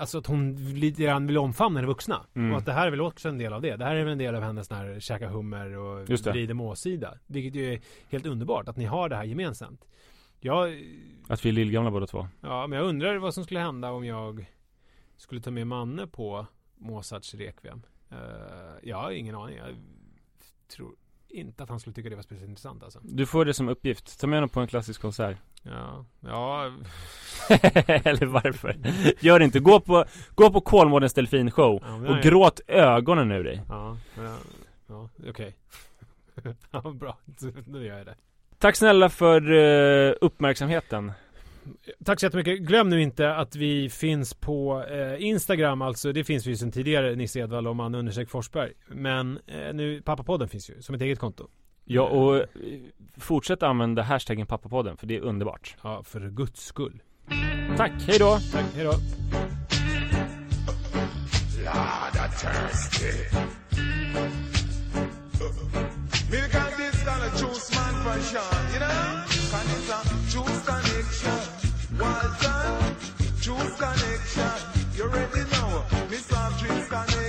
[0.00, 2.26] Alltså att hon lite grann vill omfamna det vuxna.
[2.34, 2.52] Mm.
[2.52, 3.76] Och att det här är väl också en del av det.
[3.76, 7.18] Det här är väl en del av hennes när käka hummer och vrida måsida.
[7.26, 7.80] Vilket ju är
[8.10, 9.84] helt underbart att ni har det här gemensamt.
[10.40, 10.84] Jag,
[11.28, 12.28] Att vi är lillgamla båda två.
[12.40, 14.50] ja men jag undrar vad som skulle hända om jag
[15.16, 16.46] skulle ta med Manne på
[16.76, 17.82] Mozarts Requiem.
[18.12, 18.18] Uh,
[18.82, 19.56] jag har ingen aning.
[19.56, 19.76] Jag
[20.76, 20.94] tror
[21.30, 22.98] inte att han skulle tycka det var speciellt intressant alltså.
[23.02, 24.20] Du får det som uppgift.
[24.20, 25.36] Ta med honom på en klassisk konsert.
[25.62, 26.64] Ja, ja,
[28.04, 28.76] Eller varför?
[29.20, 29.60] Gör det inte.
[29.60, 30.04] Gå på,
[30.34, 33.62] gå på Kolmårdens delfinshow Ja, och jag- gråt ögonen ur dig.
[33.68, 34.36] ja, ja,
[34.88, 35.56] ja okej.
[36.70, 37.18] ja, bra.
[37.66, 38.14] Nu gör jag det.
[38.58, 41.12] Tack snälla för eh, uppmärksamheten.
[42.04, 42.58] Tack så jättemycket.
[42.58, 46.72] Glöm nu inte att vi finns på eh, Instagram, alltså det finns vi ju sedan
[46.72, 48.72] tidigare, Nisse Edvall och man understreck Forsberg.
[48.88, 51.48] Men eh, nu, Pappapodden finns ju som ett eget konto.
[51.84, 52.44] Ja, och eh,
[53.16, 55.76] fortsätt använda hashtaggen pappapodden, för det är underbart.
[55.82, 57.02] Ja, för guds skull.
[57.76, 58.38] Tack, hej då!
[58.52, 58.92] Tack, hejdå.
[66.30, 69.19] Milk and this of juice man fashion, you know?
[71.00, 71.98] connection.
[71.98, 72.96] Walton,
[73.40, 74.52] choose connection.
[74.94, 75.84] You ready now?
[76.10, 77.19] Miss Love, Dreams connection.